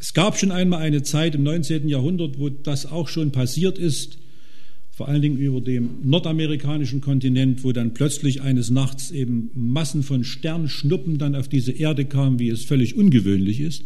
Es 0.00 0.14
gab 0.14 0.38
schon 0.38 0.52
einmal 0.52 0.80
eine 0.80 1.02
Zeit 1.02 1.34
im 1.34 1.42
19. 1.42 1.88
Jahrhundert, 1.88 2.38
wo 2.38 2.48
das 2.48 2.86
auch 2.86 3.08
schon 3.08 3.32
passiert 3.32 3.78
ist, 3.78 4.18
vor 4.90 5.06
allen 5.06 5.22
Dingen 5.22 5.38
über 5.38 5.60
dem 5.60 5.90
nordamerikanischen 6.02 7.00
Kontinent, 7.00 7.62
wo 7.62 7.70
dann 7.70 7.94
plötzlich 7.94 8.42
eines 8.42 8.70
Nachts 8.70 9.12
eben 9.12 9.50
Massen 9.54 10.02
von 10.02 10.24
Sternschnuppen 10.24 11.18
dann 11.18 11.36
auf 11.36 11.46
diese 11.46 11.70
Erde 11.70 12.04
kamen, 12.04 12.40
wie 12.40 12.48
es 12.48 12.64
völlig 12.64 12.96
ungewöhnlich 12.96 13.60
ist 13.60 13.84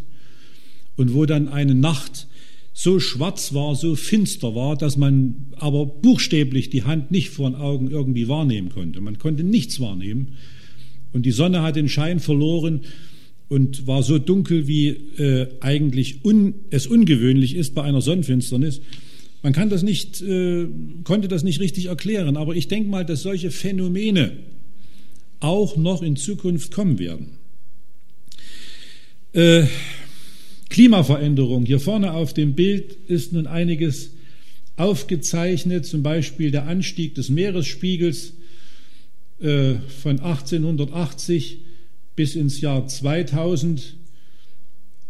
und 0.97 1.15
wo 1.15 1.27
dann 1.27 1.49
eine 1.49 1.75
Nacht 1.75 2.27
so 2.75 3.01
schwarz 3.01 3.53
war, 3.53 3.75
so 3.75 3.97
finster 3.97 4.55
war, 4.55 4.77
dass 4.77 4.97
man 4.97 5.53
aber 5.57 5.85
buchstäblich 5.87 6.71
die 6.71 6.85
Hand 6.85 7.11
nicht 7.11 7.31
vor 7.31 7.51
den 7.51 7.57
Augen 7.57 7.91
irgendwie 7.91 8.29
wahrnehmen 8.29 8.71
konnte. 8.71 9.01
Man 9.01 9.19
konnte 9.19 9.45
nichts 9.45 9.79
wahrnehmen. 9.79 10.35
Und 11.13 11.27
die 11.27 11.31
Sonne 11.31 11.63
hat 11.63 11.77
den 11.77 11.89
Schein 11.89 12.21
verloren 12.21 12.81
und 13.49 13.87
war 13.87 14.03
so 14.03 14.19
dunkel, 14.19 14.67
wie 14.67 14.89
äh, 14.89 15.49
eigentlich 15.61 16.25
un, 16.25 16.55
es 16.71 16.87
ungewöhnlich 16.87 17.55
ist 17.55 17.75
bei 17.75 17.83
einer 17.83 18.01
Sonnenfinsternis. 18.01 18.81
Man 19.43 19.53
kann 19.53 19.69
das 19.69 19.83
nicht, 19.83 20.23
äh, 20.23 20.67
konnte 21.05 21.29
das 21.29 21.43
nicht 21.43 21.61
richtig 21.61 21.87
erklären, 21.87 22.39
aber 22.39 22.57
ich 22.57 22.69
denke 22.69 22.89
mal, 22.89 23.05
dass 23.05 23.23
solche 23.23 23.51
Phänomene 23.51 24.39
auch 25.41 25.77
noch 25.77 26.03
in 26.03 26.17
Zukunft 26.17 26.73
kommen 26.73 26.99
werden. 26.99 27.39
Äh, 29.33 29.65
Klimaveränderung. 30.73 31.67
Hier 31.67 31.81
vorne 31.81 32.15
auf 32.15 32.33
dem 32.33 32.55
Bild 32.55 32.97
ist 33.07 33.35
nun 33.35 33.47
einiges 33.47 34.13
aufgezeichnet, 34.77 35.85
zum 35.85 36.03
Beispiel 36.03 36.51
der 36.51 36.67
Anstieg 36.67 37.15
des 37.15 37.29
Meeresspiegels 37.29 38.33
äh, 39.39 39.75
von 40.01 40.19
1880 40.19 41.59
bis 42.17 42.37
ins 42.37 42.63
Jahr 42.63 42.87
2000. 42.87 43.97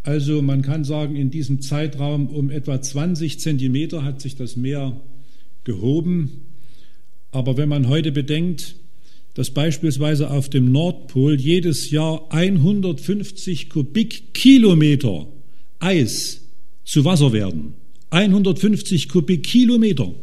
Also 0.03 0.41
man 0.41 0.63
kann 0.63 0.83
sagen, 0.83 1.15
in 1.15 1.31
diesem 1.31 1.61
Zeitraum 1.61 2.27
um 2.27 2.51
etwa 2.51 2.81
20 2.81 3.39
Zentimeter 3.39 4.03
hat 4.03 4.19
sich 4.19 4.35
das 4.35 4.57
Meer 4.57 4.99
gehoben. 5.63 6.41
Aber 7.31 7.55
wenn 7.55 7.69
man 7.69 7.87
heute 7.87 8.11
bedenkt, 8.11 8.75
dass 9.33 9.51
beispielsweise 9.51 10.29
auf 10.29 10.49
dem 10.49 10.73
Nordpol 10.73 11.39
jedes 11.39 11.89
Jahr 11.89 12.27
150 12.33 13.69
Kubikkilometer 13.69 15.27
Eis 15.83 16.41
zu 16.85 17.03
Wasser 17.05 17.33
werden. 17.33 17.73
150 18.09 19.09
Kubikkilometer. 19.09 20.13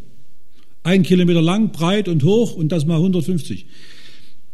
Ein 0.83 1.03
Kilometer 1.03 1.43
lang, 1.43 1.73
breit 1.73 2.09
und 2.09 2.25
hoch 2.25 2.55
und 2.55 2.73
das 2.73 2.87
mal 2.87 2.97
150. 2.97 3.67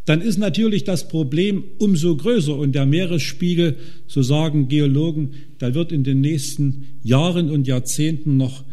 Dann 0.06 0.20
ist 0.20 0.38
natürlich 0.38 0.84
das 0.84 1.08
Problem 1.08 1.64
umso 1.78 2.16
größer 2.16 2.56
und 2.56 2.74
der 2.74 2.86
Meeresspiegel, 2.86 3.76
so 4.06 4.22
sagen 4.22 4.68
Geologen, 4.68 5.32
der 5.60 5.74
wird 5.74 5.92
in 5.92 6.04
den 6.04 6.20
nächsten 6.20 6.98
Jahren 7.02 7.50
und 7.50 7.66
Jahrzehnten 7.66 8.36
noch 8.36 8.64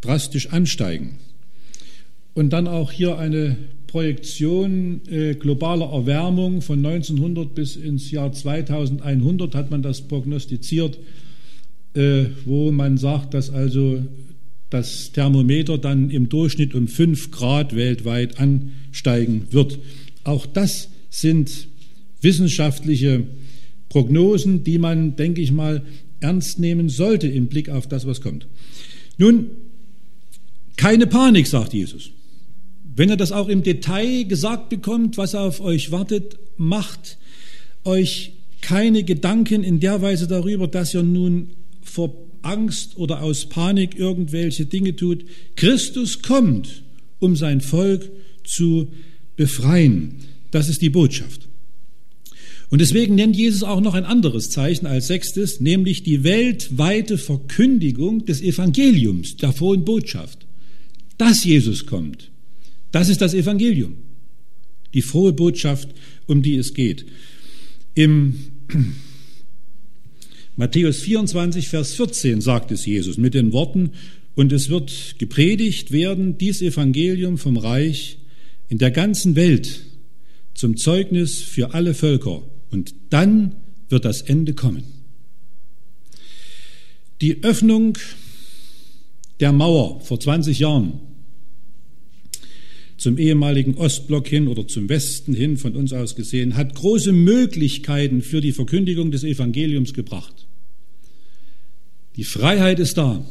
drastisch 0.00 0.48
ansteigen. 0.48 1.18
Und 2.34 2.52
dann 2.52 2.68
auch 2.68 2.92
hier 2.92 3.18
eine 3.18 3.56
Projektion 3.86 5.00
äh, 5.08 5.34
globaler 5.34 5.92
Erwärmung 5.92 6.60
von 6.60 6.84
1900 6.84 7.54
bis 7.54 7.74
ins 7.74 8.10
Jahr 8.10 8.32
2100 8.32 9.54
hat 9.54 9.70
man 9.70 9.82
das 9.82 10.02
prognostiziert 10.02 10.98
wo 11.94 12.70
man 12.70 12.98
sagt, 12.98 13.34
dass 13.34 13.50
also 13.50 14.02
das 14.70 15.10
Thermometer 15.12 15.78
dann 15.78 16.10
im 16.10 16.28
Durchschnitt 16.28 16.74
um 16.74 16.86
5 16.86 17.32
Grad 17.32 17.74
weltweit 17.74 18.38
ansteigen 18.38 19.48
wird. 19.50 19.78
Auch 20.22 20.46
das 20.46 20.88
sind 21.10 21.68
wissenschaftliche 22.20 23.24
Prognosen, 23.88 24.62
die 24.62 24.78
man, 24.78 25.16
denke 25.16 25.40
ich 25.40 25.50
mal, 25.50 25.82
ernst 26.20 26.58
nehmen 26.58 26.88
sollte 26.88 27.26
im 27.26 27.48
Blick 27.48 27.68
auf 27.68 27.88
das, 27.88 28.06
was 28.06 28.20
kommt. 28.20 28.46
Nun, 29.18 29.48
keine 30.76 31.06
Panik, 31.06 31.46
sagt 31.46 31.74
Jesus. 31.74 32.10
Wenn 32.94 33.08
ihr 33.08 33.16
das 33.16 33.32
auch 33.32 33.48
im 33.48 33.62
Detail 33.62 34.24
gesagt 34.24 34.68
bekommt, 34.68 35.18
was 35.18 35.34
auf 35.34 35.60
euch 35.60 35.90
wartet, 35.90 36.38
macht 36.56 37.18
euch 37.84 38.32
keine 38.60 39.04
Gedanken 39.04 39.64
in 39.64 39.80
der 39.80 40.02
Weise 40.02 40.28
darüber, 40.28 40.68
dass 40.68 40.94
ihr 40.94 41.02
nun 41.02 41.50
vor 41.82 42.14
Angst 42.42 42.96
oder 42.96 43.22
aus 43.22 43.48
Panik 43.48 43.96
irgendwelche 43.96 44.66
Dinge 44.66 44.96
tut. 44.96 45.24
Christus 45.56 46.22
kommt, 46.22 46.82
um 47.18 47.36
sein 47.36 47.60
Volk 47.60 48.10
zu 48.44 48.88
befreien. 49.36 50.16
Das 50.50 50.68
ist 50.68 50.82
die 50.82 50.90
Botschaft. 50.90 51.48
Und 52.70 52.80
deswegen 52.80 53.16
nennt 53.16 53.36
Jesus 53.36 53.64
auch 53.64 53.80
noch 53.80 53.94
ein 53.94 54.04
anderes 54.04 54.50
Zeichen 54.50 54.86
als 54.86 55.08
sechstes, 55.08 55.60
nämlich 55.60 56.04
die 56.04 56.22
weltweite 56.22 57.18
Verkündigung 57.18 58.24
des 58.26 58.40
Evangeliums, 58.40 59.36
der 59.36 59.52
frohen 59.52 59.84
Botschaft. 59.84 60.46
Dass 61.18 61.44
Jesus 61.44 61.86
kommt, 61.86 62.30
das 62.92 63.08
ist 63.08 63.20
das 63.20 63.34
Evangelium, 63.34 63.94
die 64.94 65.02
frohe 65.02 65.32
Botschaft, 65.32 65.88
um 66.26 66.42
die 66.42 66.56
es 66.56 66.72
geht. 66.72 67.06
Im 67.94 68.36
Matthäus 70.60 71.00
24, 71.00 71.68
Vers 71.68 71.94
14 71.94 72.42
sagt 72.42 72.70
es 72.70 72.84
Jesus 72.84 73.16
mit 73.16 73.32
den 73.32 73.54
Worten, 73.54 73.92
und 74.34 74.52
es 74.52 74.68
wird 74.68 75.14
gepredigt 75.16 75.90
werden, 75.90 76.36
dies 76.36 76.60
Evangelium 76.60 77.38
vom 77.38 77.56
Reich 77.56 78.18
in 78.68 78.76
der 78.76 78.90
ganzen 78.90 79.36
Welt 79.36 79.80
zum 80.52 80.76
Zeugnis 80.76 81.40
für 81.40 81.72
alle 81.72 81.94
Völker. 81.94 82.42
Und 82.70 82.94
dann 83.08 83.56
wird 83.88 84.04
das 84.04 84.20
Ende 84.20 84.52
kommen. 84.52 84.82
Die 87.22 87.42
Öffnung 87.42 87.96
der 89.40 89.52
Mauer 89.52 90.02
vor 90.02 90.20
20 90.20 90.58
Jahren 90.58 91.00
zum 92.98 93.16
ehemaligen 93.16 93.76
Ostblock 93.76 94.28
hin 94.28 94.46
oder 94.46 94.68
zum 94.68 94.90
Westen 94.90 95.32
hin 95.32 95.56
von 95.56 95.74
uns 95.74 95.94
aus 95.94 96.16
gesehen, 96.16 96.54
hat 96.54 96.74
große 96.74 97.12
Möglichkeiten 97.12 98.20
für 98.20 98.42
die 98.42 98.52
Verkündigung 98.52 99.10
des 99.10 99.24
Evangeliums 99.24 99.94
gebracht. 99.94 100.48
Die 102.16 102.24
Freiheit 102.24 102.78
ist 102.78 102.98
da. 102.98 103.24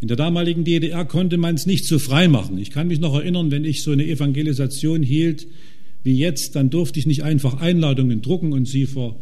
In 0.00 0.08
der 0.08 0.16
damaligen 0.16 0.64
DDR 0.64 1.04
konnte 1.04 1.36
man 1.36 1.56
es 1.56 1.66
nicht 1.66 1.84
so 1.84 1.98
frei 1.98 2.28
machen. 2.28 2.56
Ich 2.58 2.70
kann 2.70 2.88
mich 2.88 3.00
noch 3.00 3.14
erinnern, 3.14 3.50
wenn 3.50 3.64
ich 3.64 3.82
so 3.82 3.90
eine 3.90 4.06
Evangelisation 4.06 5.02
hielt 5.02 5.46
wie 6.02 6.16
jetzt, 6.16 6.56
dann 6.56 6.70
durfte 6.70 6.98
ich 6.98 7.06
nicht 7.06 7.22
einfach 7.22 7.60
Einladungen 7.60 8.22
drucken 8.22 8.52
und 8.52 8.66
sie 8.66 8.86
ver, 8.86 9.16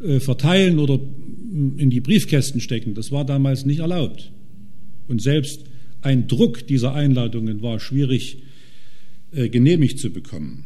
äh, 0.00 0.20
verteilen 0.20 0.78
oder 0.78 0.98
in 1.76 1.90
die 1.90 2.00
Briefkästen 2.00 2.60
stecken. 2.60 2.94
Das 2.94 3.12
war 3.12 3.24
damals 3.24 3.64
nicht 3.64 3.78
erlaubt. 3.78 4.32
Und 5.06 5.22
selbst 5.22 5.64
ein 6.02 6.26
Druck 6.28 6.66
dieser 6.66 6.94
Einladungen 6.94 7.62
war 7.62 7.80
schwierig 7.80 8.38
äh, 9.32 9.48
genehmigt 9.48 9.98
zu 9.98 10.10
bekommen. 10.10 10.64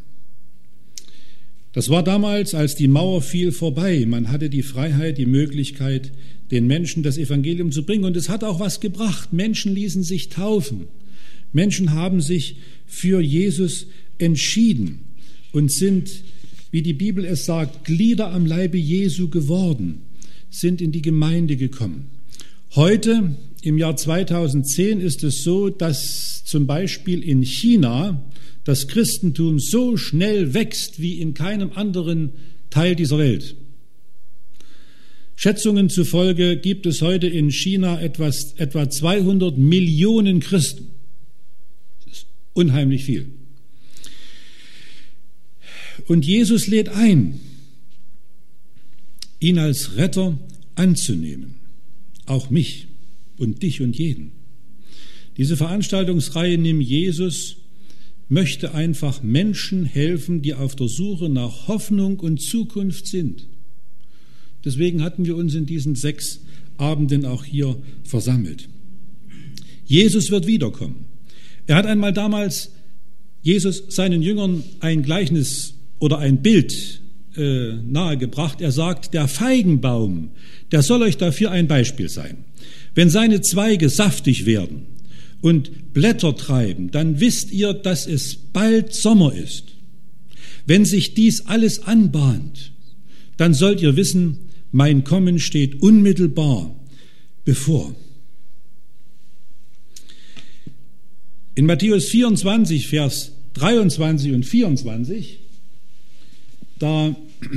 Das 1.72 1.88
war 1.88 2.02
damals, 2.02 2.54
als 2.54 2.74
die 2.74 2.88
Mauer 2.88 3.22
fiel, 3.22 3.50
vorbei. 3.50 4.04
Man 4.06 4.30
hatte 4.30 4.50
die 4.50 4.62
Freiheit, 4.62 5.16
die 5.16 5.26
Möglichkeit, 5.26 6.12
den 6.50 6.66
Menschen 6.66 7.02
das 7.02 7.16
Evangelium 7.16 7.72
zu 7.72 7.84
bringen. 7.84 8.04
Und 8.04 8.16
es 8.16 8.28
hat 8.28 8.44
auch 8.44 8.60
was 8.60 8.80
gebracht. 8.80 9.32
Menschen 9.32 9.74
ließen 9.74 10.02
sich 10.02 10.28
taufen. 10.28 10.88
Menschen 11.52 11.92
haben 11.92 12.20
sich 12.20 12.56
für 12.86 13.20
Jesus 13.20 13.86
entschieden 14.18 15.00
und 15.52 15.72
sind, 15.72 16.10
wie 16.70 16.82
die 16.82 16.92
Bibel 16.92 17.24
es 17.24 17.46
sagt, 17.46 17.84
Glieder 17.84 18.32
am 18.32 18.46
Leibe 18.46 18.78
Jesu 18.78 19.28
geworden, 19.28 20.02
sind 20.50 20.80
in 20.82 20.92
die 20.92 21.02
Gemeinde 21.02 21.56
gekommen. 21.56 22.06
Heute, 22.74 23.36
im 23.62 23.78
Jahr 23.78 23.96
2010, 23.96 25.00
ist 25.00 25.24
es 25.24 25.42
so, 25.42 25.68
dass 25.68 26.42
zum 26.44 26.66
Beispiel 26.66 27.22
in 27.22 27.42
China 27.42 28.22
das 28.64 28.88
Christentum 28.88 29.58
so 29.58 29.96
schnell 29.96 30.54
wächst 30.54 31.00
wie 31.00 31.20
in 31.20 31.34
keinem 31.34 31.72
anderen 31.72 32.32
Teil 32.70 32.94
dieser 32.94 33.18
Welt. 33.18 33.56
Schätzungen 35.34 35.90
zufolge 35.90 36.56
gibt 36.56 36.86
es 36.86 37.02
heute 37.02 37.26
in 37.26 37.50
China 37.50 38.00
etwas, 38.00 38.54
etwa 38.58 38.88
200 38.88 39.58
Millionen 39.58 40.40
Christen. 40.40 40.90
Das 42.04 42.18
ist 42.18 42.26
unheimlich 42.52 43.04
viel. 43.04 43.26
Und 46.06 46.24
Jesus 46.24 46.68
lädt 46.68 46.88
ein, 46.90 47.40
ihn 49.40 49.58
als 49.58 49.96
Retter 49.96 50.38
anzunehmen, 50.76 51.56
auch 52.26 52.50
mich 52.50 52.86
und 53.36 53.62
dich 53.62 53.80
und 53.80 53.98
jeden. 53.98 54.32
Diese 55.36 55.56
Veranstaltungsreihe 55.56 56.58
Nimm 56.58 56.80
Jesus 56.80 57.56
möchte 58.32 58.72
einfach 58.72 59.22
Menschen 59.22 59.84
helfen, 59.84 60.40
die 60.40 60.54
auf 60.54 60.74
der 60.74 60.88
Suche 60.88 61.28
nach 61.28 61.68
Hoffnung 61.68 62.18
und 62.18 62.40
Zukunft 62.40 63.06
sind. 63.06 63.46
Deswegen 64.64 65.02
hatten 65.02 65.26
wir 65.26 65.36
uns 65.36 65.54
in 65.54 65.66
diesen 65.66 65.96
sechs 65.96 66.40
Abenden 66.78 67.26
auch 67.26 67.44
hier 67.44 67.76
versammelt. 68.04 68.70
Jesus 69.84 70.30
wird 70.30 70.46
wiederkommen. 70.46 71.04
Er 71.66 71.76
hat 71.76 71.84
einmal 71.84 72.14
damals 72.14 72.72
Jesus 73.42 73.82
seinen 73.88 74.22
Jüngern 74.22 74.64
ein 74.80 75.02
Gleichnis 75.02 75.74
oder 75.98 76.18
ein 76.18 76.40
Bild 76.40 77.02
äh, 77.36 77.74
nahegebracht. 77.86 78.62
Er 78.62 78.72
sagt, 78.72 79.12
der 79.12 79.28
Feigenbaum, 79.28 80.30
der 80.70 80.82
soll 80.82 81.02
euch 81.02 81.18
dafür 81.18 81.50
ein 81.50 81.68
Beispiel 81.68 82.08
sein. 82.08 82.44
Wenn 82.94 83.10
seine 83.10 83.42
Zweige 83.42 83.90
saftig 83.90 84.46
werden 84.46 84.91
und 85.42 85.92
Blätter 85.92 86.34
treiben, 86.34 86.90
dann 86.90 87.20
wisst 87.20 87.50
ihr, 87.50 87.74
dass 87.74 88.06
es 88.06 88.36
bald 88.36 88.94
Sommer 88.94 89.34
ist. 89.34 89.64
Wenn 90.64 90.84
sich 90.84 91.14
dies 91.14 91.46
alles 91.46 91.82
anbahnt, 91.82 92.72
dann 93.36 93.52
sollt 93.52 93.82
ihr 93.82 93.96
wissen, 93.96 94.38
mein 94.70 95.04
Kommen 95.04 95.38
steht 95.38 95.82
unmittelbar 95.82 96.74
bevor. 97.44 97.94
In 101.54 101.66
Matthäus 101.66 102.08
24, 102.08 102.88
Vers 102.88 103.32
23 103.54 104.32
und 104.32 104.44
24, 104.44 105.40
da 106.78 107.14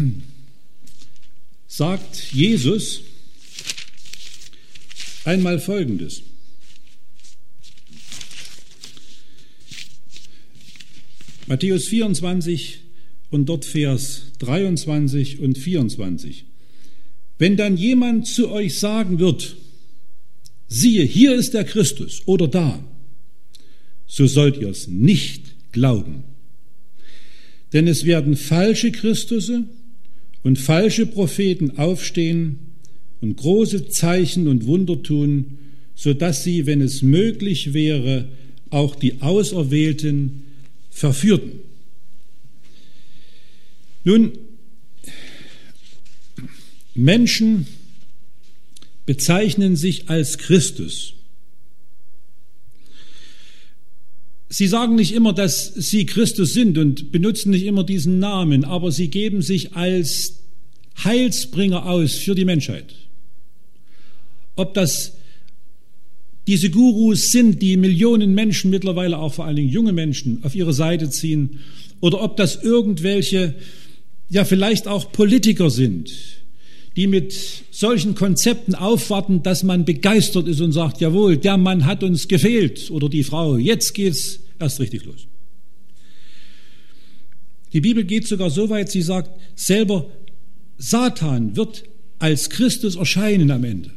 sagt 1.67 2.33
Jesus 2.33 3.01
einmal 5.23 5.59
Folgendes. 5.59 6.23
Matthäus 11.47 11.87
24 11.87 12.79
und 13.29 13.47
dort 13.47 13.65
Vers 13.65 14.31
23 14.39 15.39
und 15.39 15.57
24. 15.57 16.45
Wenn 17.37 17.55
dann 17.55 17.77
jemand 17.77 18.27
zu 18.27 18.49
euch 18.49 18.79
sagen 18.79 19.19
wird, 19.19 19.55
siehe, 20.67 21.03
hier 21.03 21.35
ist 21.35 21.53
der 21.53 21.63
Christus 21.63 22.23
oder 22.25 22.47
da, 22.47 22.83
so 24.07 24.25
sollt 24.25 24.57
ihr 24.57 24.69
es 24.69 24.87
nicht 24.87 25.71
glauben. 25.71 26.23
Denn 27.73 27.87
es 27.87 28.05
werden 28.05 28.35
falsche 28.35 28.91
Christusse 28.91 29.65
und 30.41 30.57
falsche 30.57 31.05
Propheten 31.05 31.77
aufstehen 31.77 32.57
und 33.21 33.37
große 33.37 33.89
Zeichen 33.89 34.47
und 34.47 34.65
Wunder 34.65 35.03
tun, 35.03 35.57
so 35.93 36.13
dass 36.13 36.43
sie, 36.43 36.65
wenn 36.65 36.81
es 36.81 37.03
möglich 37.03 37.73
wäre, 37.73 38.29
auch 38.71 38.95
die 38.95 39.21
Auserwählten 39.21 40.44
verführten. 40.95 41.59
Nun, 44.05 44.31
Menschen 46.93 47.67
bezeichnen 49.05 49.75
sich 49.75 50.09
als 50.09 50.37
Christus. 50.37 51.13
Sie 54.47 54.67
sagen 54.67 54.95
nicht 54.95 55.11
immer, 55.11 55.33
dass 55.33 55.65
sie 55.73 56.05
Christus 56.05 56.53
sind 56.53 56.77
und 56.77 57.11
benutzen 57.11 57.49
nicht 57.49 57.65
immer 57.65 57.83
diesen 57.83 58.19
Namen, 58.19 58.63
aber 58.63 58.89
sie 58.93 59.09
geben 59.09 59.41
sich 59.41 59.75
als 59.75 60.39
Heilsbringer 61.03 61.85
aus 61.87 62.13
für 62.13 62.35
die 62.35 62.45
Menschheit. 62.45 62.95
Ob 64.55 64.73
das 64.73 65.17
diese 66.47 66.69
Gurus 66.69 67.31
sind, 67.31 67.61
die 67.61 67.77
Millionen 67.77 68.33
Menschen, 68.33 68.69
mittlerweile 68.69 69.17
auch 69.17 69.33
vor 69.33 69.45
allen 69.45 69.55
Dingen 69.55 69.69
junge 69.69 69.93
Menschen, 69.93 70.43
auf 70.43 70.55
ihre 70.55 70.73
Seite 70.73 71.09
ziehen, 71.09 71.59
oder 72.01 72.21
ob 72.21 72.37
das 72.37 72.61
irgendwelche, 72.61 73.55
ja 74.29 74.45
vielleicht 74.45 74.87
auch 74.87 75.11
Politiker 75.11 75.69
sind, 75.69 76.11
die 76.95 77.07
mit 77.07 77.35
solchen 77.71 78.15
Konzepten 78.15 78.75
aufwarten, 78.75 79.43
dass 79.43 79.63
man 79.63 79.85
begeistert 79.85 80.47
ist 80.47 80.61
und 80.61 80.71
sagt, 80.71 81.01
jawohl, 81.01 81.37
der 81.37 81.57
Mann 81.57 81.85
hat 81.85 82.03
uns 82.03 82.27
gefehlt 82.27 82.91
oder 82.91 83.09
die 83.09 83.23
Frau, 83.23 83.57
jetzt 83.57 83.93
geht's 83.93 84.39
erst 84.59 84.79
richtig 84.79 85.03
los. 85.05 85.27
Die 87.73 87.81
Bibel 87.81 88.05
geht 88.05 88.27
sogar 88.27 88.49
so 88.49 88.69
weit, 88.69 88.89
sie 88.89 89.01
sagt, 89.01 89.31
selber 89.55 90.09
Satan 90.77 91.57
wird 91.57 91.83
als 92.19 92.49
Christus 92.49 92.95
erscheinen 92.95 93.51
am 93.51 93.63
Ende. 93.63 93.91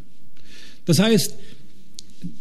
Das 0.84 0.98
heißt, 0.98 1.34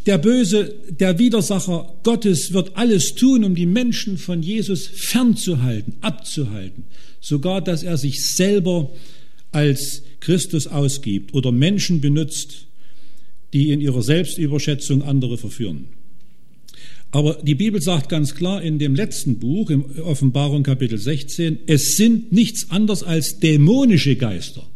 der 0.06 0.18
Böse, 0.18 0.74
der 0.90 1.20
Widersacher 1.20 1.94
Gottes 2.04 2.54
wird 2.54 2.76
alles 2.76 3.16
tun, 3.16 3.44
um 3.44 3.56
die 3.56 3.66
Menschen 3.66 4.18
von 4.18 4.42
Jesus 4.42 4.88
fernzuhalten, 4.88 5.96
abzuhalten. 6.02 6.84
Sogar, 7.20 7.62
dass 7.62 7.84
er 7.84 7.98
sich 7.98 8.26
selber 8.26 8.92
als 9.52 10.04
Christus 10.20 10.68
ausgibt 10.68 11.34
oder 11.34 11.52
Menschen 11.52 12.02
benutzt, 12.02 12.66
die 13.54 13.72
in 13.72 13.82
ihrer 13.82 14.02
Selbstüberschätzung 14.02 15.04
andere 15.04 15.38
verführen. 15.38 15.86
Aber 17.12 17.36
die 17.42 17.56
Bibel 17.56 17.82
sagt 17.82 18.10
ganz 18.10 18.36
klar 18.36 18.62
in 18.62 18.80
dem 18.80 18.94
letzten 18.94 19.40
Buch, 19.40 19.70
im 19.70 19.86
Offenbarung 20.02 20.64
Kapitel 20.64 20.98
16, 20.98 21.60
es 21.66 21.96
sind 21.96 22.34
nichts 22.34 22.70
anderes 22.70 23.04
als 23.04 23.40
dämonische 23.40 24.16
Geister, 24.18 24.68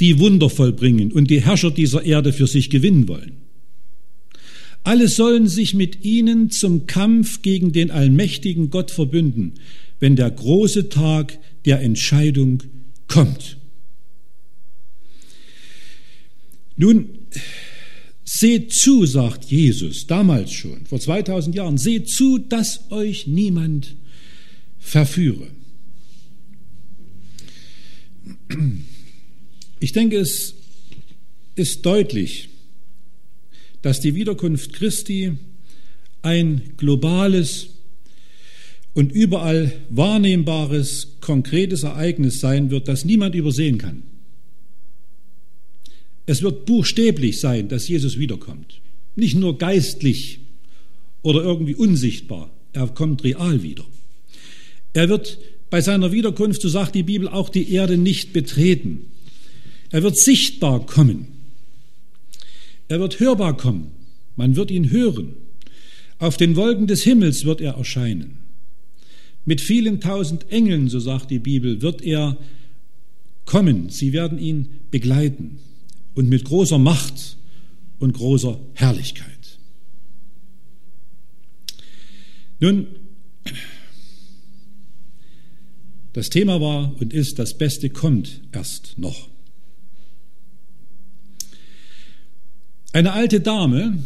die 0.00 0.18
Wunder 0.18 0.50
vollbringen 0.50 1.12
und 1.12 1.30
die 1.30 1.42
Herrscher 1.42 1.70
dieser 1.70 2.04
Erde 2.04 2.32
für 2.32 2.48
sich 2.48 2.70
gewinnen 2.70 3.06
wollen. 3.06 3.41
Alle 4.84 5.08
sollen 5.08 5.46
sich 5.46 5.74
mit 5.74 6.04
ihnen 6.04 6.50
zum 6.50 6.86
Kampf 6.86 7.42
gegen 7.42 7.72
den 7.72 7.90
allmächtigen 7.90 8.70
Gott 8.70 8.90
verbünden, 8.90 9.54
wenn 10.00 10.16
der 10.16 10.30
große 10.30 10.88
Tag 10.88 11.38
der 11.64 11.80
Entscheidung 11.80 12.62
kommt. 13.06 13.58
Nun, 16.76 17.10
seht 18.24 18.72
zu, 18.72 19.06
sagt 19.06 19.44
Jesus 19.44 20.06
damals 20.06 20.52
schon, 20.52 20.84
vor 20.86 20.98
2000 20.98 21.54
Jahren, 21.54 21.78
seht 21.78 22.08
zu, 22.08 22.38
dass 22.38 22.90
euch 22.90 23.26
niemand 23.26 23.94
verführe. 24.78 25.46
Ich 29.78 29.92
denke, 29.92 30.16
es 30.18 30.54
ist 31.54 31.86
deutlich, 31.86 32.48
dass 33.82 34.00
die 34.00 34.14
Wiederkunft 34.14 34.72
Christi 34.72 35.32
ein 36.22 36.62
globales 36.76 37.70
und 38.94 39.12
überall 39.12 39.72
wahrnehmbares, 39.90 41.16
konkretes 41.20 41.82
Ereignis 41.82 42.40
sein 42.40 42.70
wird, 42.70 42.88
das 42.88 43.04
niemand 43.04 43.34
übersehen 43.34 43.78
kann. 43.78 44.02
Es 46.26 46.42
wird 46.42 46.66
buchstäblich 46.66 47.40
sein, 47.40 47.68
dass 47.68 47.88
Jesus 47.88 48.18
wiederkommt. 48.18 48.80
Nicht 49.16 49.34
nur 49.34 49.58
geistlich 49.58 50.38
oder 51.22 51.42
irgendwie 51.42 51.74
unsichtbar. 51.74 52.50
Er 52.72 52.88
kommt 52.88 53.24
real 53.24 53.62
wieder. 53.62 53.84
Er 54.92 55.08
wird 55.08 55.38
bei 55.70 55.80
seiner 55.80 56.12
Wiederkunft, 56.12 56.62
so 56.62 56.68
sagt 56.68 56.94
die 56.94 57.02
Bibel, 57.02 57.28
auch 57.28 57.48
die 57.48 57.72
Erde 57.72 57.96
nicht 57.96 58.32
betreten. 58.32 59.06
Er 59.90 60.02
wird 60.02 60.16
sichtbar 60.16 60.86
kommen. 60.86 61.28
Er 62.92 63.00
wird 63.00 63.20
hörbar 63.20 63.56
kommen. 63.56 63.90
Man 64.36 64.54
wird 64.54 64.70
ihn 64.70 64.90
hören. 64.90 65.32
Auf 66.18 66.36
den 66.36 66.56
Wolken 66.56 66.86
des 66.86 67.02
Himmels 67.04 67.46
wird 67.46 67.62
er 67.62 67.72
erscheinen. 67.76 68.40
Mit 69.46 69.62
vielen 69.62 69.98
tausend 70.02 70.50
Engeln, 70.50 70.90
so 70.90 71.00
sagt 71.00 71.30
die 71.30 71.38
Bibel, 71.38 71.80
wird 71.80 72.02
er 72.02 72.36
kommen. 73.46 73.88
Sie 73.88 74.12
werden 74.12 74.38
ihn 74.38 74.80
begleiten 74.90 75.58
und 76.14 76.28
mit 76.28 76.44
großer 76.44 76.76
Macht 76.76 77.38
und 77.98 78.12
großer 78.12 78.60
Herrlichkeit. 78.74 79.58
Nun, 82.60 82.88
das 86.12 86.28
Thema 86.28 86.60
war 86.60 86.94
und 87.00 87.14
ist, 87.14 87.38
das 87.38 87.56
Beste 87.56 87.88
kommt 87.88 88.42
erst 88.52 88.98
noch. 88.98 89.31
Eine 92.92 93.12
alte 93.12 93.40
Dame 93.40 94.04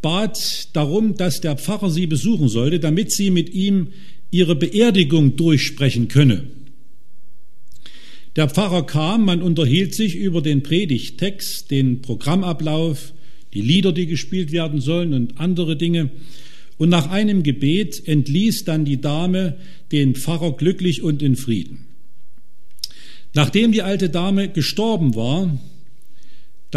bat 0.00 0.68
darum, 0.72 1.16
dass 1.16 1.42
der 1.42 1.56
Pfarrer 1.56 1.90
sie 1.90 2.06
besuchen 2.06 2.48
sollte, 2.48 2.80
damit 2.80 3.12
sie 3.12 3.30
mit 3.30 3.50
ihm 3.50 3.88
ihre 4.30 4.56
Beerdigung 4.56 5.36
durchsprechen 5.36 6.08
könne. 6.08 6.44
Der 8.34 8.48
Pfarrer 8.48 8.84
kam, 8.84 9.24
man 9.24 9.42
unterhielt 9.42 9.94
sich 9.94 10.14
über 10.14 10.42
den 10.42 10.62
Predigttext, 10.62 11.70
den 11.70 12.02
Programmablauf, 12.02 13.12
die 13.54 13.62
Lieder, 13.62 13.92
die 13.92 14.06
gespielt 14.06 14.52
werden 14.52 14.80
sollen 14.80 15.14
und 15.14 15.40
andere 15.40 15.76
Dinge. 15.76 16.10
Und 16.78 16.90
nach 16.90 17.10
einem 17.10 17.42
Gebet 17.42 18.06
entließ 18.06 18.64
dann 18.64 18.84
die 18.84 19.00
Dame 19.00 19.56
den 19.92 20.14
Pfarrer 20.14 20.52
glücklich 20.52 21.02
und 21.02 21.22
in 21.22 21.36
Frieden. 21.36 21.86
Nachdem 23.34 23.72
die 23.72 23.82
alte 23.82 24.10
Dame 24.10 24.48
gestorben 24.48 25.14
war, 25.14 25.58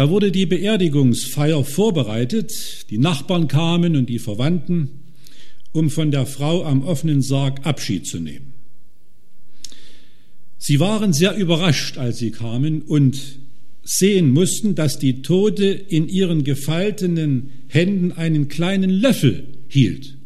da 0.00 0.08
wurde 0.08 0.32
die 0.32 0.46
Beerdigungsfeier 0.46 1.62
vorbereitet. 1.62 2.88
Die 2.88 2.96
Nachbarn 2.96 3.48
kamen 3.48 3.96
und 3.96 4.08
die 4.08 4.18
Verwandten, 4.18 4.88
um 5.72 5.90
von 5.90 6.10
der 6.10 6.24
Frau 6.24 6.64
am 6.64 6.82
offenen 6.82 7.20
Sarg 7.20 7.66
Abschied 7.66 8.06
zu 8.06 8.18
nehmen. 8.18 8.54
Sie 10.56 10.80
waren 10.80 11.12
sehr 11.12 11.36
überrascht, 11.36 11.98
als 11.98 12.16
sie 12.16 12.30
kamen 12.30 12.80
und 12.80 13.20
sehen 13.82 14.30
mussten, 14.30 14.74
dass 14.74 14.98
die 14.98 15.20
Tote 15.20 15.66
in 15.66 16.08
ihren 16.08 16.44
gefaltenen 16.44 17.50
Händen 17.68 18.12
einen 18.12 18.48
kleinen 18.48 18.88
Löffel 18.88 19.48
hielt. 19.68 20.16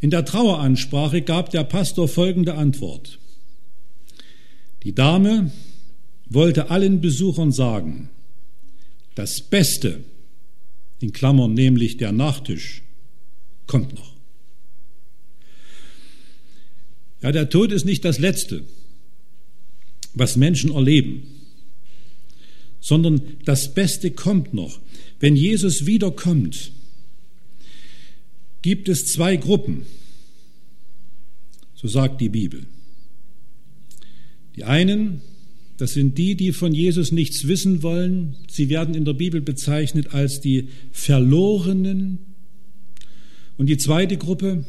In 0.00 0.08
der 0.08 0.24
Traueransprache 0.24 1.20
gab 1.20 1.50
der 1.50 1.64
Pastor 1.64 2.08
folgende 2.08 2.54
Antwort. 2.54 3.18
Die 4.82 4.94
Dame 4.94 5.50
wollte 6.30 6.70
allen 6.70 7.00
Besuchern 7.00 7.52
sagen, 7.52 8.10
das 9.14 9.40
Beste, 9.40 10.04
in 11.00 11.12
Klammern 11.12 11.54
nämlich 11.54 11.96
der 11.96 12.12
Nachtisch, 12.12 12.82
kommt 13.66 13.94
noch. 13.94 14.14
Ja, 17.22 17.32
der 17.32 17.48
Tod 17.48 17.72
ist 17.72 17.84
nicht 17.84 18.04
das 18.04 18.18
Letzte, 18.18 18.64
was 20.14 20.36
Menschen 20.36 20.72
erleben, 20.72 21.26
sondern 22.80 23.20
das 23.44 23.74
Beste 23.74 24.10
kommt 24.10 24.54
noch. 24.54 24.80
Wenn 25.18 25.34
Jesus 25.34 25.84
wiederkommt, 25.86 26.72
gibt 28.62 28.88
es 28.88 29.06
zwei 29.06 29.36
Gruppen, 29.36 29.86
so 31.74 31.88
sagt 31.88 32.20
die 32.20 32.28
Bibel. 32.28 32.66
Die 34.56 34.64
einen, 34.64 35.22
das 35.78 35.92
sind 35.92 36.18
die, 36.18 36.34
die 36.34 36.52
von 36.52 36.74
Jesus 36.74 37.12
nichts 37.12 37.46
wissen 37.46 37.84
wollen. 37.84 38.36
Sie 38.50 38.68
werden 38.68 38.96
in 38.96 39.04
der 39.04 39.12
Bibel 39.12 39.40
bezeichnet 39.40 40.12
als 40.12 40.40
die 40.40 40.68
Verlorenen. 40.90 42.18
Und 43.56 43.68
die 43.68 43.78
zweite 43.78 44.16
Gruppe, 44.16 44.66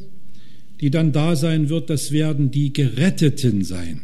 die 0.79 0.91
dann 0.91 1.11
da 1.11 1.35
sein 1.35 1.69
wird, 1.69 1.89
das 1.89 2.11
werden 2.11 2.51
die 2.51 2.73
Geretteten 2.73 3.63
sein. 3.63 4.01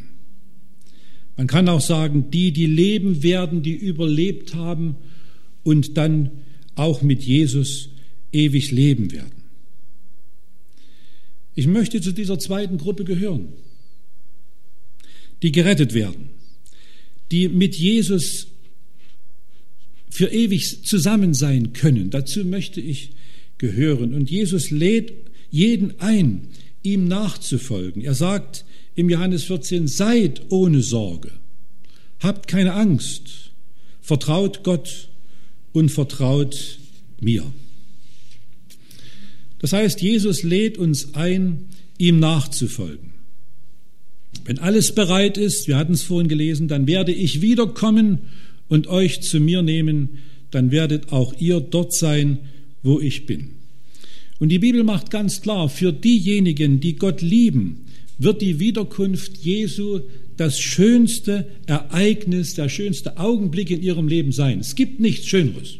Man 1.37 1.45
kann 1.45 1.69
auch 1.69 1.81
sagen, 1.81 2.31
die, 2.31 2.51
die 2.51 2.65
leben 2.65 3.21
werden, 3.21 3.61
die 3.61 3.75
überlebt 3.75 4.55
haben 4.55 4.95
und 5.63 5.97
dann 5.97 6.31
auch 6.73 7.03
mit 7.03 7.23
Jesus 7.23 7.89
ewig 8.31 8.71
leben 8.71 9.11
werden. 9.11 9.43
Ich 11.53 11.67
möchte 11.67 12.01
zu 12.01 12.13
dieser 12.13 12.39
zweiten 12.39 12.79
Gruppe 12.79 13.03
gehören, 13.03 13.49
die 15.43 15.51
gerettet 15.51 15.93
werden, 15.93 16.34
die 17.31 17.49
mit 17.49 17.75
Jesus 17.75 18.47
für 20.09 20.27
ewig 20.27 20.85
zusammen 20.85 21.33
sein 21.33 21.73
können. 21.73 22.09
Dazu 22.09 22.45
möchte 22.45 22.79
ich 22.79 23.11
gehören. 23.57 24.13
Und 24.13 24.29
Jesus 24.29 24.71
lädt 24.71 25.13
jeden 25.51 25.99
ein, 25.99 26.47
ihm 26.83 27.07
nachzufolgen. 27.07 28.01
Er 28.01 28.13
sagt 28.13 28.65
im 28.95 29.09
Johannes 29.09 29.43
14, 29.43 29.87
seid 29.87 30.41
ohne 30.49 30.81
Sorge, 30.81 31.31
habt 32.19 32.47
keine 32.47 32.73
Angst, 32.73 33.51
vertraut 34.01 34.63
Gott 34.63 35.09
und 35.73 35.89
vertraut 35.89 36.79
mir. 37.19 37.43
Das 39.59 39.73
heißt, 39.73 40.01
Jesus 40.01 40.43
lädt 40.43 40.77
uns 40.77 41.13
ein, 41.15 41.65
ihm 41.97 42.19
nachzufolgen. 42.19 43.14
Wenn 44.43 44.59
alles 44.59 44.93
bereit 44.93 45.37
ist, 45.37 45.67
wir 45.67 45.77
hatten 45.77 45.93
es 45.93 46.03
vorhin 46.03 46.27
gelesen, 46.27 46.67
dann 46.67 46.87
werde 46.87 47.11
ich 47.11 47.41
wiederkommen 47.41 48.19
und 48.67 48.87
euch 48.87 49.21
zu 49.21 49.39
mir 49.39 49.61
nehmen, 49.61 50.19
dann 50.51 50.71
werdet 50.71 51.11
auch 51.11 51.33
ihr 51.39 51.59
dort 51.59 51.93
sein, 51.93 52.39
wo 52.83 52.99
ich 52.99 53.25
bin. 53.25 53.51
Und 54.39 54.49
die 54.49 54.59
Bibel 54.59 54.83
macht 54.83 55.11
ganz 55.11 55.41
klar, 55.41 55.69
für 55.69 55.93
diejenigen, 55.93 56.79
die 56.79 56.95
Gott 56.95 57.21
lieben, 57.21 57.85
wird 58.17 58.41
die 58.41 58.59
Wiederkunft 58.59 59.37
Jesu 59.37 60.01
das 60.37 60.59
schönste 60.59 61.47
Ereignis, 61.65 62.55
der 62.55 62.69
schönste 62.69 63.17
Augenblick 63.17 63.71
in 63.71 63.81
ihrem 63.81 64.07
Leben 64.07 64.31
sein. 64.31 64.59
Es 64.59 64.75
gibt 64.75 64.99
nichts 64.99 65.27
Schöneres, 65.27 65.75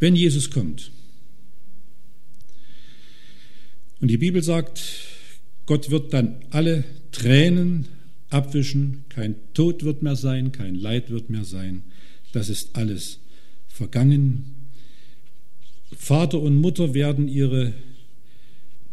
wenn 0.00 0.16
Jesus 0.16 0.50
kommt. 0.50 0.90
Und 4.00 4.08
die 4.08 4.16
Bibel 4.16 4.42
sagt, 4.42 4.80
Gott 5.70 5.88
wird 5.92 6.12
dann 6.12 6.34
alle 6.50 6.82
Tränen 7.12 7.84
abwischen, 8.28 9.04
kein 9.08 9.36
Tod 9.54 9.84
wird 9.84 10.02
mehr 10.02 10.16
sein, 10.16 10.50
kein 10.50 10.74
Leid 10.74 11.10
wird 11.10 11.30
mehr 11.30 11.44
sein. 11.44 11.84
Das 12.32 12.48
ist 12.48 12.70
alles 12.72 13.20
vergangen. 13.68 14.46
Vater 15.96 16.40
und 16.40 16.56
Mutter 16.56 16.92
werden 16.92 17.28
ihre 17.28 17.72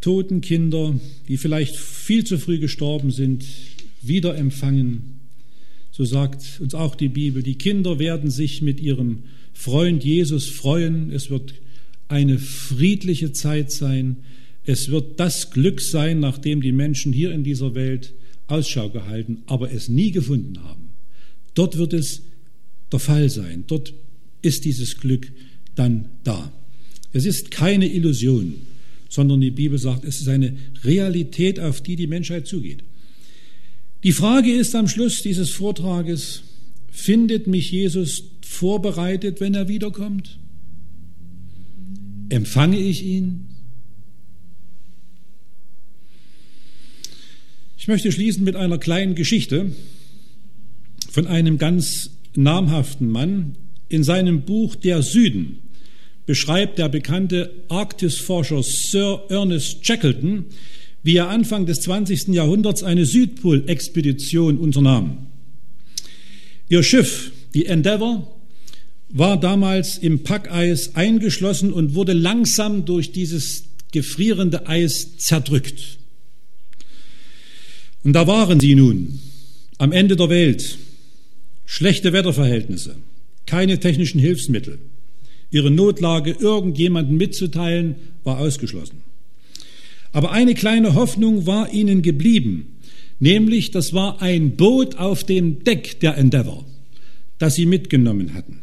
toten 0.02 0.40
Kinder, 0.42 0.94
die 1.28 1.38
vielleicht 1.38 1.76
viel 1.76 2.26
zu 2.26 2.38
früh 2.38 2.60
gestorben 2.60 3.10
sind, 3.10 3.44
wieder 4.04 4.38
empfangen. 4.38 5.20
So 5.92 6.06
sagt 6.06 6.60
uns 6.60 6.76
auch 6.76 6.94
die 6.94 7.10
Bibel. 7.10 7.42
Die 7.42 7.58
Kinder 7.58 7.98
werden 7.98 8.30
sich 8.30 8.62
mit 8.62 8.80
ihrem 8.80 9.24
Freund 9.52 10.04
Jesus 10.04 10.46
freuen. 10.46 11.12
Es 11.12 11.32
wird 11.32 11.56
eine 12.08 12.38
friedliche 12.38 13.32
Zeit 13.32 13.72
sein. 13.72 14.18
Es 14.68 14.90
wird 14.90 15.18
das 15.18 15.50
Glück 15.52 15.80
sein, 15.80 16.20
nach 16.20 16.38
dem 16.38 16.62
die 16.62 16.74
Menschen 16.74 17.14
hier 17.14 17.32
in 17.32 17.46
dieser 17.46 17.74
Welt 17.74 18.14
Ausschau 18.48 18.90
gehalten, 18.90 19.42
aber 19.46 19.72
es 19.72 19.88
nie 19.88 20.12
gefunden 20.12 20.62
haben. 20.62 20.90
Dort 21.54 21.78
wird 21.78 21.94
es 21.94 22.22
der 22.92 23.00
Fall 23.00 23.30
sein. 23.30 23.64
Dort 23.68 23.94
ist 24.42 24.66
dieses 24.66 24.98
Glück 24.98 25.32
dann 25.76 26.10
da. 26.26 26.52
Es 27.14 27.26
ist 27.26 27.50
keine 27.50 27.88
Illusion, 27.88 28.56
sondern 29.08 29.40
die 29.40 29.52
Bibel 29.52 29.80
sagt, 29.80 30.04
es 30.04 30.20
ist 30.20 30.28
eine 30.28 30.58
Realität, 30.84 31.62
auf 31.62 31.80
die 31.80 31.96
die 31.96 32.08
Menschheit 32.08 32.46
zugeht. 32.46 32.84
Die 34.04 34.12
Frage 34.12 34.52
ist 34.52 34.76
am 34.76 34.90
Schluss 34.90 35.22
dieses 35.22 35.50
Vortrages, 35.50 36.44
findet 36.92 37.48
mich 37.48 37.72
Jesus 37.72 38.26
vorbereitet, 38.42 39.40
wenn 39.40 39.54
er 39.54 39.70
wiederkommt? 39.70 40.40
Empfange 42.28 42.78
ich 42.78 43.06
ihn? 43.06 43.57
Ich 47.88 47.90
möchte 47.90 48.12
schließen 48.12 48.44
mit 48.44 48.58
einer 48.58 48.80
kleinen 48.80 49.16
Geschichte 49.16 49.72
von 51.10 51.26
einem 51.26 51.58
ganz 51.58 52.10
namhaften 52.36 53.10
Mann. 53.10 53.56
In 53.88 54.04
seinem 54.04 54.42
Buch 54.42 54.76
Der 54.76 55.02
Süden 55.02 55.60
beschreibt 56.26 56.80
der 56.80 56.90
bekannte 56.90 57.50
Arktisforscher 57.70 58.62
Sir 58.62 59.24
Ernest 59.30 59.86
Shackleton, 59.86 60.48
wie 61.02 61.16
er 61.16 61.30
Anfang 61.30 61.66
des 61.66 61.80
20. 61.80 62.28
Jahrhunderts 62.34 62.84
eine 62.84 63.06
Südpol-Expedition 63.06 64.58
unternahm. 64.58 65.28
Ihr 66.68 66.84
Schiff, 66.84 67.32
die 67.54 67.68
Endeavour, 67.68 68.38
war 69.08 69.40
damals 69.40 69.98
im 69.98 70.24
Packeis 70.24 70.94
eingeschlossen 70.96 71.72
und 71.72 71.96
wurde 71.96 72.12
langsam 72.12 72.84
durch 72.84 73.14
dieses 73.14 73.64
gefrierende 73.94 74.68
Eis 74.68 75.16
zerdrückt. 75.20 76.00
Und 78.08 78.14
da 78.14 78.26
waren 78.26 78.58
sie 78.62 78.74
nun, 78.74 79.20
am 79.80 79.92
Ende 79.92 80.16
der 80.16 80.30
Welt, 80.30 80.78
schlechte 81.66 82.14
Wetterverhältnisse, 82.14 82.96
keine 83.46 83.82
technischen 83.82 84.22
Hilfsmittel. 84.22 84.80
Ihre 85.52 85.72
Notlage 85.72 86.32
irgendjemandem 86.32 87.18
mitzuteilen, 87.18 87.96
war 88.24 88.38
ausgeschlossen. 88.38 89.02
Aber 90.14 90.32
eine 90.32 90.56
kleine 90.56 90.96
Hoffnung 90.96 91.48
war 91.48 91.74
ihnen 91.74 92.02
geblieben, 92.02 92.78
nämlich 93.20 93.72
das 93.72 93.92
war 93.92 94.22
ein 94.22 94.56
Boot 94.56 94.96
auf 94.96 95.26
dem 95.26 95.66
Deck 95.66 96.00
der 96.00 96.16
Endeavour, 96.16 96.66
das 97.40 97.56
sie 97.56 97.66
mitgenommen 97.66 98.34
hatten. 98.34 98.62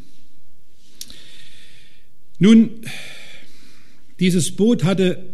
Nun, 2.38 2.70
dieses 4.20 4.52
Boot 4.52 4.84
hatte 4.84 5.33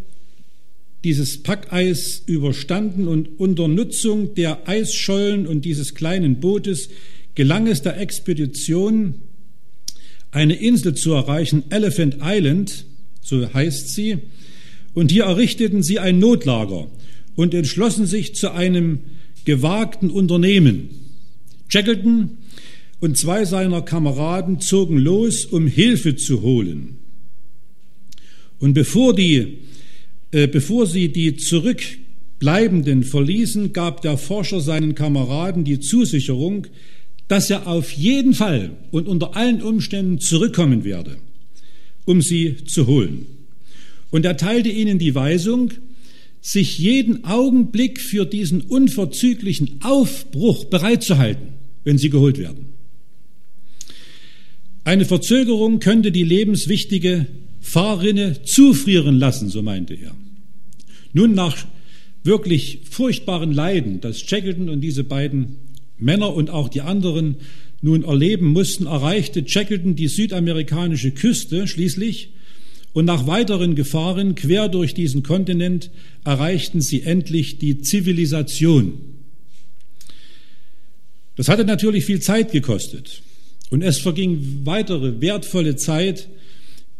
dieses 1.04 1.42
Packeis 1.42 2.22
überstanden 2.26 3.08
und 3.08 3.38
unter 3.38 3.68
Nutzung 3.68 4.34
der 4.34 4.68
Eisschollen 4.68 5.46
und 5.46 5.64
dieses 5.64 5.94
kleinen 5.94 6.40
Bootes 6.40 6.90
gelang 7.34 7.66
es 7.66 7.82
der 7.82 7.98
Expedition, 7.98 9.14
eine 10.30 10.54
Insel 10.54 10.94
zu 10.94 11.12
erreichen, 11.12 11.64
Elephant 11.70 12.18
Island, 12.22 12.84
so 13.22 13.52
heißt 13.52 13.88
sie, 13.94 14.18
und 14.94 15.10
hier 15.10 15.24
errichteten 15.24 15.82
sie 15.82 15.98
ein 15.98 16.18
Notlager 16.18 16.88
und 17.34 17.54
entschlossen 17.54 18.06
sich 18.06 18.34
zu 18.34 18.52
einem 18.52 19.00
gewagten 19.44 20.10
Unternehmen. 20.10 20.90
Shackleton 21.68 22.38
und 23.00 23.16
zwei 23.16 23.44
seiner 23.44 23.82
Kameraden 23.82 24.60
zogen 24.60 24.98
los, 24.98 25.46
um 25.46 25.66
Hilfe 25.66 26.16
zu 26.16 26.42
holen. 26.42 26.98
Und 28.58 28.74
bevor, 28.74 29.14
die, 29.14 29.58
bevor 30.30 30.86
sie 30.86 31.08
die 31.08 31.36
Zurückbleibenden 31.36 33.02
verließen, 33.04 33.72
gab 33.72 34.02
der 34.02 34.16
Forscher 34.16 34.60
seinen 34.60 34.94
Kameraden 34.94 35.64
die 35.64 35.80
Zusicherung, 35.80 36.66
dass 37.28 37.48
er 37.48 37.66
auf 37.68 37.92
jeden 37.92 38.34
Fall 38.34 38.72
und 38.90 39.06
unter 39.06 39.36
allen 39.36 39.62
Umständen 39.62 40.18
zurückkommen 40.18 40.84
werde, 40.84 41.16
um 42.04 42.22
sie 42.22 42.56
zu 42.64 42.86
holen. 42.86 43.26
Und 44.10 44.24
er 44.24 44.36
teilte 44.36 44.68
ihnen 44.68 44.98
die 44.98 45.14
Weisung, 45.14 45.70
sich 46.40 46.78
jeden 46.78 47.24
Augenblick 47.24 48.00
für 48.00 48.24
diesen 48.24 48.62
unverzüglichen 48.62 49.80
Aufbruch 49.82 50.64
bereitzuhalten, 50.64 51.48
wenn 51.84 51.98
sie 51.98 52.10
geholt 52.10 52.38
werden. 52.38 52.66
Eine 54.84 55.04
Verzögerung 55.04 55.78
könnte 55.78 56.10
die 56.10 56.24
lebenswichtige 56.24 57.26
Fahrrinne 57.60 58.42
zufrieren 58.42 59.18
lassen, 59.18 59.50
so 59.50 59.62
meinte 59.62 59.94
er. 59.94 60.16
Nun 61.12 61.34
nach 61.34 61.66
wirklich 62.22 62.80
furchtbaren 62.90 63.52
Leiden, 63.52 64.00
das 64.00 64.20
Shackleton 64.20 64.68
und 64.68 64.80
diese 64.80 65.04
beiden 65.04 65.56
Männer 65.98 66.34
und 66.34 66.50
auch 66.50 66.68
die 66.68 66.80
anderen 66.80 67.36
nun 67.82 68.04
erleben 68.04 68.48
mussten, 68.48 68.86
erreichte 68.86 69.46
Shackleton 69.46 69.96
die 69.96 70.08
südamerikanische 70.08 71.12
Küste 71.12 71.66
schließlich 71.66 72.30
und 72.92 73.04
nach 73.04 73.26
weiteren 73.26 73.74
Gefahren 73.74 74.34
quer 74.34 74.68
durch 74.68 74.94
diesen 74.94 75.22
Kontinent 75.22 75.90
erreichten 76.24 76.80
sie 76.80 77.02
endlich 77.02 77.58
die 77.58 77.80
Zivilisation. 77.80 78.94
Das 81.36 81.48
hatte 81.48 81.64
natürlich 81.64 82.04
viel 82.04 82.20
Zeit 82.20 82.52
gekostet 82.52 83.22
und 83.70 83.82
es 83.82 83.98
verging 83.98 84.60
weitere 84.64 85.20
wertvolle 85.20 85.76
Zeit, 85.76 86.28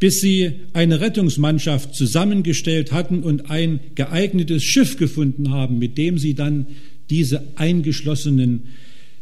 bis 0.00 0.20
sie 0.20 0.52
eine 0.72 1.00
Rettungsmannschaft 1.00 1.94
zusammengestellt 1.94 2.90
hatten 2.90 3.22
und 3.22 3.50
ein 3.50 3.80
geeignetes 3.94 4.64
Schiff 4.64 4.96
gefunden 4.96 5.50
haben, 5.50 5.78
mit 5.78 5.98
dem 5.98 6.18
sie 6.18 6.34
dann 6.34 6.66
diese 7.10 7.46
eingeschlossenen 7.56 8.64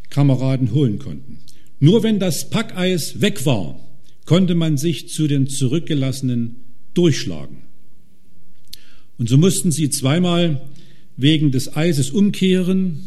Kameraden 0.08 0.72
holen 0.72 0.98
konnten. 0.98 1.38
Nur 1.80 2.04
wenn 2.04 2.20
das 2.20 2.48
Packeis 2.48 3.20
weg 3.20 3.44
war, 3.44 3.78
konnte 4.24 4.54
man 4.54 4.78
sich 4.78 5.08
zu 5.08 5.26
den 5.26 5.48
Zurückgelassenen 5.48 6.56
durchschlagen. 6.94 7.58
Und 9.18 9.28
so 9.28 9.36
mussten 9.36 9.72
sie 9.72 9.90
zweimal 9.90 10.68
wegen 11.16 11.50
des 11.50 11.76
Eises 11.76 12.10
umkehren, 12.10 13.00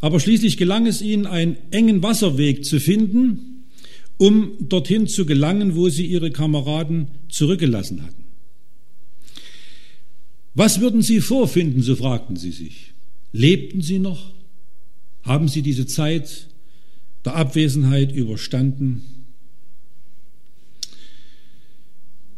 aber 0.00 0.20
schließlich 0.20 0.56
gelang 0.56 0.86
es 0.86 1.02
ihnen, 1.02 1.26
einen 1.26 1.56
engen 1.72 2.02
Wasserweg 2.02 2.64
zu 2.64 2.78
finden, 2.78 3.55
um 4.18 4.52
dorthin 4.60 5.06
zu 5.06 5.26
gelangen, 5.26 5.76
wo 5.76 5.88
sie 5.88 6.06
ihre 6.06 6.30
Kameraden 6.30 7.08
zurückgelassen 7.28 8.02
hatten. 8.02 8.24
Was 10.54 10.80
würden 10.80 11.02
sie 11.02 11.20
vorfinden, 11.20 11.82
so 11.82 11.96
fragten 11.96 12.36
sie 12.36 12.50
sich. 12.50 12.92
Lebten 13.32 13.82
sie 13.82 13.98
noch? 13.98 14.32
Haben 15.22 15.48
Sie 15.48 15.60
diese 15.60 15.86
Zeit 15.86 16.48
der 17.24 17.34
Abwesenheit 17.34 18.12
überstanden? 18.12 19.02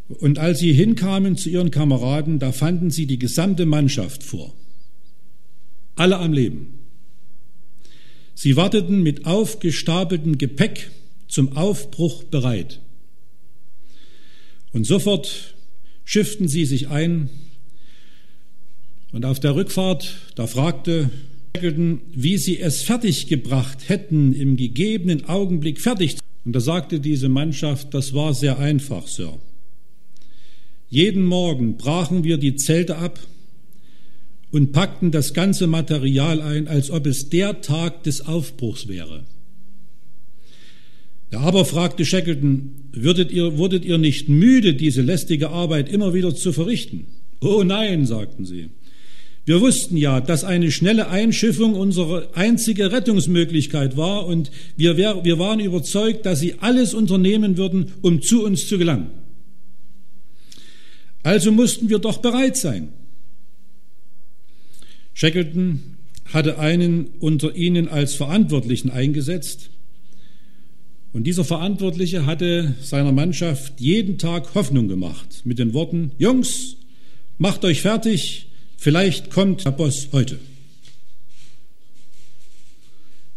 Und 0.09 0.39
als 0.39 0.59
sie 0.59 0.73
hinkamen 0.73 1.37
zu 1.37 1.49
ihren 1.49 1.69
Kameraden, 1.69 2.39
da 2.39 2.51
fanden 2.51 2.89
sie 2.89 3.05
die 3.05 3.19
gesamte 3.19 3.67
Mannschaft 3.67 4.23
vor. 4.23 4.55
Alle 5.95 6.17
am 6.17 6.33
Leben. 6.33 6.79
Sie 8.33 8.55
warteten 8.55 9.03
mit 9.03 9.25
aufgestapeltem 9.25 10.39
Gepäck 10.39 10.89
zum 11.29 11.55
Aufbruch 11.55 12.23
bereit. 12.23 12.81
Und 14.73 14.85
sofort 14.85 15.55
schifften 16.03 16.49
sie 16.49 16.65
sich 16.65 16.89
ein. 16.89 17.29
Und 19.11 19.25
auf 19.25 19.39
der 19.39 19.55
Rückfahrt, 19.55 20.15
da 20.35 20.45
fragte 20.45 21.09
wie 21.61 22.37
sie 22.37 22.59
es 22.59 22.83
fertiggebracht 22.83 23.89
hätten, 23.89 24.33
im 24.33 24.55
gegebenen 24.55 25.25
Augenblick 25.25 25.81
fertig. 25.81 26.17
Und 26.45 26.53
da 26.53 26.59
sagte 26.59 26.99
diese 26.99 27.29
Mannschaft, 27.29 27.93
das 27.93 28.13
war 28.13 28.33
sehr 28.33 28.59
einfach, 28.59 29.07
Sir. 29.07 29.39
Jeden 30.89 31.25
Morgen 31.25 31.77
brachen 31.77 32.23
wir 32.23 32.37
die 32.37 32.55
Zelte 32.55 32.97
ab 32.97 33.19
und 34.51 34.71
packten 34.71 35.11
das 35.11 35.33
ganze 35.33 35.67
Material 35.67 36.41
ein, 36.41 36.67
als 36.67 36.89
ob 36.89 37.05
es 37.05 37.29
der 37.29 37.61
Tag 37.61 38.03
des 38.03 38.25
Aufbruchs 38.25 38.87
wäre. 38.87 39.23
Der 41.31 41.41
aber 41.41 41.63
fragte 41.63 42.05
Shackleton, 42.05 42.71
würdet 42.91 43.31
ihr, 43.31 43.57
wurdet 43.57 43.85
ihr 43.85 43.97
nicht 43.97 44.29
müde, 44.29 44.73
diese 44.73 45.01
lästige 45.01 45.49
Arbeit 45.49 45.89
immer 45.89 46.13
wieder 46.13 46.33
zu 46.33 46.51
verrichten? 46.51 47.05
Oh 47.39 47.63
nein, 47.63 48.05
sagten 48.05 48.45
sie. 48.45 48.69
Wir 49.45 49.61
wussten 49.61 49.97
ja, 49.97 50.21
dass 50.21 50.43
eine 50.43 50.71
schnelle 50.71 51.07
Einschiffung 51.07 51.73
unsere 51.73 52.35
einzige 52.35 52.91
Rettungsmöglichkeit 52.91 53.97
war 53.97 54.25
und 54.25 54.51
wir, 54.75 54.97
wir 54.97 55.39
waren 55.39 55.59
überzeugt, 55.59 56.25
dass 56.25 56.39
sie 56.39 56.55
alles 56.59 56.93
unternehmen 56.93 57.57
würden, 57.57 57.93
um 58.01 58.21
zu 58.21 58.43
uns 58.43 58.67
zu 58.67 58.77
gelangen. 58.77 59.09
Also 61.23 61.51
mussten 61.51 61.89
wir 61.89 61.99
doch 61.99 62.19
bereit 62.19 62.57
sein. 62.57 62.89
Shackleton 65.13 65.97
hatte 66.25 66.59
einen 66.59 67.07
unter 67.19 67.55
ihnen 67.55 67.87
als 67.87 68.15
Verantwortlichen 68.15 68.91
eingesetzt 68.91 69.71
Und 71.11 71.23
dieser 71.23 71.43
Verantwortliche 71.43 72.25
hatte 72.25 72.75
seiner 72.81 73.11
Mannschaft 73.11 73.79
jeden 73.81 74.17
Tag 74.17 74.53
Hoffnung 74.53 74.87
gemacht 74.87 75.41
mit 75.43 75.57
den 75.57 75.73
Worten, 75.73 76.11
Jungs, 76.19 76.75
macht 77.37 77.65
euch 77.65 77.81
fertig, 77.81 78.47
vielleicht 78.77 79.31
kommt 79.31 79.65
der 79.65 79.71
Boss 79.71 80.09
heute. 80.11 80.39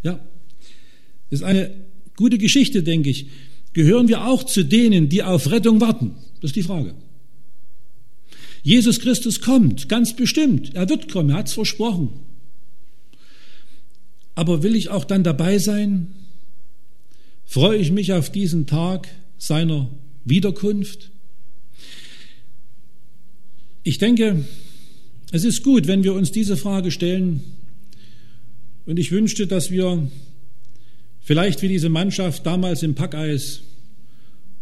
Ja, 0.02 0.20
ist 1.30 1.42
eine 1.42 1.70
gute 2.16 2.36
Geschichte, 2.36 2.82
denke 2.82 3.08
ich. 3.08 3.26
Gehören 3.72 4.08
wir 4.08 4.26
auch 4.26 4.42
zu 4.42 4.64
denen, 4.64 5.08
die 5.08 5.22
auf 5.22 5.50
Rettung 5.50 5.80
warten? 5.80 6.16
Das 6.40 6.50
ist 6.50 6.56
die 6.56 6.62
Frage. 6.62 6.94
Jesus 8.62 9.00
Christus 9.00 9.40
kommt, 9.40 9.88
ganz 9.88 10.14
bestimmt. 10.14 10.74
Er 10.74 10.88
wird 10.88 11.10
kommen, 11.10 11.30
er 11.30 11.36
hat 11.38 11.48
es 11.48 11.54
versprochen. 11.54 12.10
Aber 14.34 14.62
will 14.62 14.76
ich 14.76 14.90
auch 14.90 15.04
dann 15.04 15.24
dabei 15.24 15.58
sein? 15.58 16.08
Freue 17.52 17.76
ich 17.76 17.92
mich 17.92 18.14
auf 18.14 18.32
diesen 18.32 18.64
Tag 18.64 19.08
seiner 19.36 19.90
Wiederkunft? 20.24 21.10
Ich 23.82 23.98
denke, 23.98 24.46
es 25.32 25.44
ist 25.44 25.62
gut, 25.62 25.86
wenn 25.86 26.02
wir 26.02 26.14
uns 26.14 26.32
diese 26.32 26.56
Frage 26.56 26.90
stellen. 26.90 27.42
Und 28.86 28.98
ich 28.98 29.12
wünschte, 29.12 29.46
dass 29.46 29.70
wir 29.70 30.10
vielleicht 31.20 31.60
wie 31.60 31.68
diese 31.68 31.90
Mannschaft 31.90 32.46
damals 32.46 32.82
im 32.82 32.94
Packeis 32.94 33.60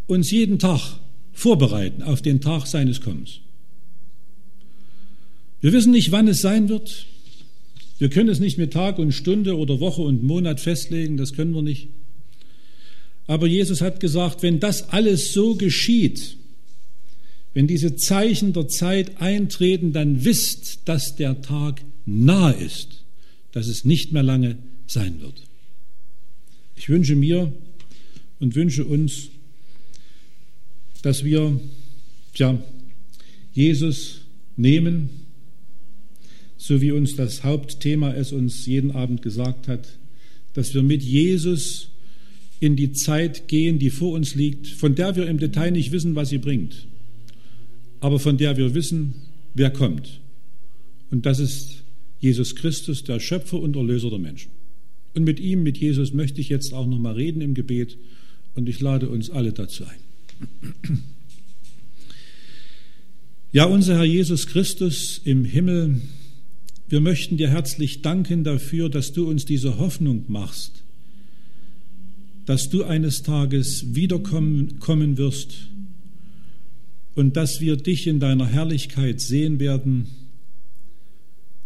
uns 0.09 0.32
jeden 0.32 0.59
Tag 0.59 0.99
vorbereiten 1.32 2.03
auf 2.03 2.22
den 2.22 2.41
Tag 2.41 2.66
seines 2.66 3.01
Kommens. 3.01 3.38
Wir 5.61 5.72
wissen 5.72 5.93
nicht, 5.93 6.11
wann 6.11 6.26
es 6.26 6.41
sein 6.41 6.68
wird. 6.68 7.07
Wir 7.99 8.11
können 8.11 8.30
es 8.30 8.41
nicht 8.41 8.59
mit 8.59 8.72
Tag 8.72 8.99
und 8.99 9.12
Stunde 9.12 9.57
oder 9.57 9.78
Woche 9.78 10.03
und 10.03 10.24
Monat 10.24 10.59
festlegen, 10.59 11.16
das 11.16 11.34
können 11.34 11.55
wir 11.55 11.62
nicht. 11.62 11.86
Aber 13.31 13.47
Jesus 13.47 13.81
hat 13.81 14.01
gesagt, 14.01 14.43
wenn 14.43 14.59
das 14.59 14.89
alles 14.89 15.33
so 15.33 15.55
geschieht, 15.55 16.37
wenn 17.55 17.68
diese 17.68 17.95
Zeichen 17.95 18.53
der 18.53 18.66
Zeit 18.66 19.20
eintreten, 19.20 19.93
dann 19.93 20.24
wisst, 20.24 20.81
dass 20.87 21.14
der 21.14 21.41
Tag 21.41 21.81
nahe 22.05 22.55
ist, 22.55 23.05
dass 23.53 23.68
es 23.68 23.85
nicht 23.85 24.11
mehr 24.11 24.24
lange 24.24 24.59
sein 24.89 25.20
wird. 25.20 25.45
Ich 26.74 26.89
wünsche 26.89 27.14
mir 27.14 27.53
und 28.41 28.57
wünsche 28.57 28.85
uns, 28.85 29.28
dass 31.03 31.22
wir 31.22 31.61
tja, 32.35 32.61
Jesus 33.53 34.22
nehmen, 34.57 35.09
so 36.57 36.81
wie 36.81 36.91
uns 36.91 37.14
das 37.14 37.45
Hauptthema 37.45 38.12
es 38.12 38.33
uns 38.33 38.66
jeden 38.66 38.91
Abend 38.91 39.22
gesagt 39.22 39.68
hat, 39.68 39.87
dass 40.55 40.74
wir 40.74 40.83
mit 40.83 41.05
Jesus 41.05 41.89
in 42.61 42.76
die 42.76 42.92
Zeit 42.92 43.48
gehen, 43.48 43.78
die 43.78 43.90
vor 43.90 44.12
uns 44.12 44.34
liegt, 44.34 44.68
von 44.68 44.94
der 44.94 45.16
wir 45.16 45.26
im 45.26 45.38
Detail 45.38 45.70
nicht 45.70 45.92
wissen, 45.92 46.14
was 46.14 46.28
sie 46.28 46.38
bringt, 46.38 46.86
aber 48.00 48.18
von 48.18 48.36
der 48.36 48.56
wir 48.56 48.74
wissen, 48.74 49.14
wer 49.54 49.70
kommt. 49.70 50.20
Und 51.11 51.26
das 51.26 51.40
ist 51.40 51.82
Jesus 52.20 52.54
Christus, 52.54 53.02
der 53.02 53.18
Schöpfer 53.18 53.58
und 53.58 53.76
Erlöser 53.76 54.11
der 54.11 54.18
Menschen. 54.18 54.50
Und 55.14 55.24
mit 55.24 55.40
ihm, 55.40 55.62
mit 55.62 55.78
Jesus, 55.78 56.12
möchte 56.12 56.40
ich 56.40 56.50
jetzt 56.50 56.72
auch 56.72 56.86
noch 56.86 56.98
mal 56.98 57.14
reden 57.14 57.40
im 57.40 57.54
Gebet 57.54 57.96
und 58.54 58.68
ich 58.68 58.80
lade 58.80 59.08
uns 59.08 59.30
alle 59.30 59.52
dazu 59.52 59.84
ein. 59.84 61.02
Ja, 63.52 63.64
unser 63.64 63.96
Herr 63.96 64.04
Jesus 64.04 64.46
Christus 64.46 65.20
im 65.24 65.44
Himmel, 65.44 66.00
wir 66.88 67.00
möchten 67.00 67.36
dir 67.36 67.48
herzlich 67.48 68.00
danken 68.00 68.44
dafür, 68.44 68.88
dass 68.88 69.12
du 69.12 69.28
uns 69.28 69.44
diese 69.44 69.78
Hoffnung 69.78 70.24
machst, 70.28 70.84
dass 72.47 72.68
du 72.68 72.84
eines 72.84 73.22
Tages 73.22 73.95
wiederkommen 73.95 75.18
wirst 75.18 75.68
und 77.14 77.36
dass 77.36 77.61
wir 77.61 77.76
dich 77.76 78.07
in 78.07 78.20
deiner 78.20 78.47
Herrlichkeit 78.47 79.20
sehen 79.20 79.61
werden 79.61 80.07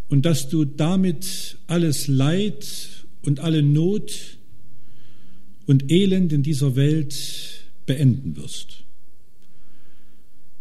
und 0.08 0.26
dass 0.26 0.48
du 0.48 0.64
damit 0.64 1.56
alles 1.66 2.08
Leid 2.08 3.04
und 3.22 3.40
alle 3.40 3.62
Not 3.62 4.38
und 5.66 5.90
Elend 5.90 6.32
in 6.32 6.42
dieser 6.42 6.76
Welt 6.76 7.64
beenden 7.86 8.36
wirst. 8.36 8.84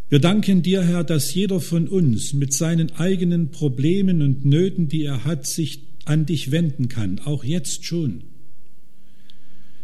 Wir 0.09 0.19
danken 0.19 0.61
dir, 0.61 0.83
Herr, 0.83 1.03
dass 1.03 1.33
jeder 1.33 1.59
von 1.59 1.87
uns 1.87 2.33
mit 2.33 2.53
seinen 2.53 2.91
eigenen 2.91 3.49
Problemen 3.49 4.21
und 4.21 4.45
Nöten, 4.45 4.87
die 4.87 5.03
er 5.03 5.25
hat, 5.25 5.47
sich 5.47 5.79
an 6.05 6.25
dich 6.25 6.51
wenden 6.51 6.87
kann, 6.87 7.19
auch 7.19 7.43
jetzt 7.43 7.85
schon. 7.85 8.21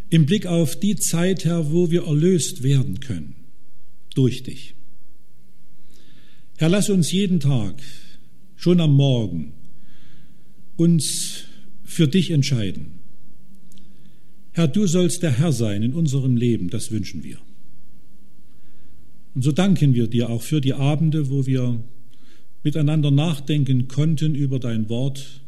Im 0.10 0.26
Blick 0.26 0.46
auf 0.46 0.80
die 0.80 0.96
Zeit, 0.96 1.46
Herr, 1.46 1.72
wo 1.72 1.92
wir 1.92 2.06
erlöst 2.06 2.64
werden 2.64 3.00
können 3.00 3.36
durch 4.16 4.44
dich. 4.44 4.76
Herr, 6.58 6.70
lass 6.70 6.90
uns 6.90 7.12
jeden 7.12 7.40
Tag, 7.40 7.82
schon 8.56 8.82
am 8.82 8.94
Morgen, 8.94 9.54
uns 10.78 11.46
für 11.84 12.08
dich 12.08 12.32
entscheiden. 12.32 13.00
Herr, 14.52 14.68
du 14.68 14.88
sollst 14.88 15.24
der 15.24 15.32
Herr 15.32 15.54
sein 15.54 15.84
in 15.84 15.94
unserem 15.94 16.36
Leben, 16.36 16.70
das 16.70 16.92
wünschen 16.92 17.24
wir. 17.24 17.38
Und 19.36 19.44
so 19.44 19.52
danken 19.52 19.94
wir 19.94 20.08
dir 20.08 20.30
auch 20.30 20.42
für 20.42 20.60
die 20.60 20.74
Abende, 20.74 21.30
wo 21.30 21.46
wir 21.46 21.82
miteinander 22.64 23.12
nachdenken 23.12 23.88
konnten 23.88 24.36
über 24.36 24.60
dein 24.60 24.90
Wort, 24.90 25.42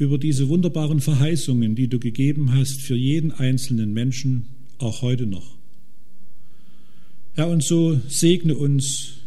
über 0.00 0.16
diese 0.16 0.48
wunderbaren 0.48 1.00
Verheißungen, 1.00 1.74
die 1.74 1.86
du 1.86 1.98
gegeben 1.98 2.54
hast 2.54 2.80
für 2.80 2.96
jeden 2.96 3.32
einzelnen 3.32 3.92
Menschen, 3.92 4.46
auch 4.78 5.02
heute 5.02 5.26
noch. 5.26 5.58
Herr, 7.34 7.48
und 7.48 7.62
so 7.62 8.00
segne 8.08 8.56
uns, 8.56 9.18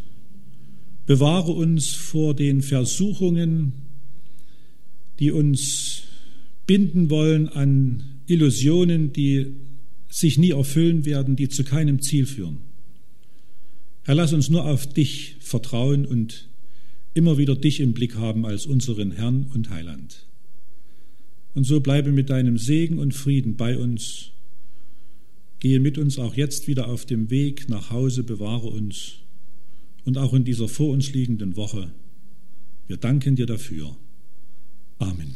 bewahre 1.05 1.51
uns 1.51 1.89
vor 1.89 2.33
den 2.33 2.63
Versuchungen, 2.63 3.73
die 5.19 5.29
uns 5.29 6.01
binden 6.65 7.11
wollen 7.11 7.49
an 7.49 8.03
Illusionen, 8.25 9.13
die 9.13 9.53
sich 10.09 10.39
nie 10.39 10.51
erfüllen 10.51 11.05
werden, 11.05 11.35
die 11.35 11.49
zu 11.49 11.63
keinem 11.63 12.01
Ziel 12.01 12.25
führen. 12.25 12.57
Herr, 14.05 14.15
lass 14.15 14.33
uns 14.33 14.49
nur 14.49 14.65
auf 14.65 14.87
dich 14.91 15.35
vertrauen 15.39 16.07
und 16.07 16.49
immer 17.13 17.37
wieder 17.37 17.55
dich 17.55 17.79
im 17.79 17.93
Blick 17.93 18.15
haben 18.15 18.43
als 18.47 18.65
unseren 18.65 19.11
Herrn 19.11 19.51
und 19.53 19.69
Heiland. 19.69 20.25
Und 21.53 21.65
so 21.65 21.79
bleibe 21.79 22.11
mit 22.11 22.29
deinem 22.29 22.57
Segen 22.57 22.97
und 22.97 23.13
Frieden 23.13 23.55
bei 23.55 23.77
uns. 23.77 24.31
Gehe 25.59 25.79
mit 25.79 25.97
uns 25.97 26.19
auch 26.19 26.35
jetzt 26.35 26.67
wieder 26.67 26.89
auf 26.89 27.05
dem 27.05 27.29
Weg 27.29 27.69
nach 27.69 27.89
Hause, 27.89 28.23
bewahre 28.23 28.67
uns 28.67 29.19
und 30.05 30.17
auch 30.17 30.33
in 30.33 30.43
dieser 30.43 30.67
vor 30.67 30.89
uns 30.89 31.13
liegenden 31.13 31.55
Woche. 31.55 31.91
Wir 32.87 32.97
danken 32.97 33.35
dir 33.35 33.45
dafür. 33.45 33.95
Amen. 34.99 35.35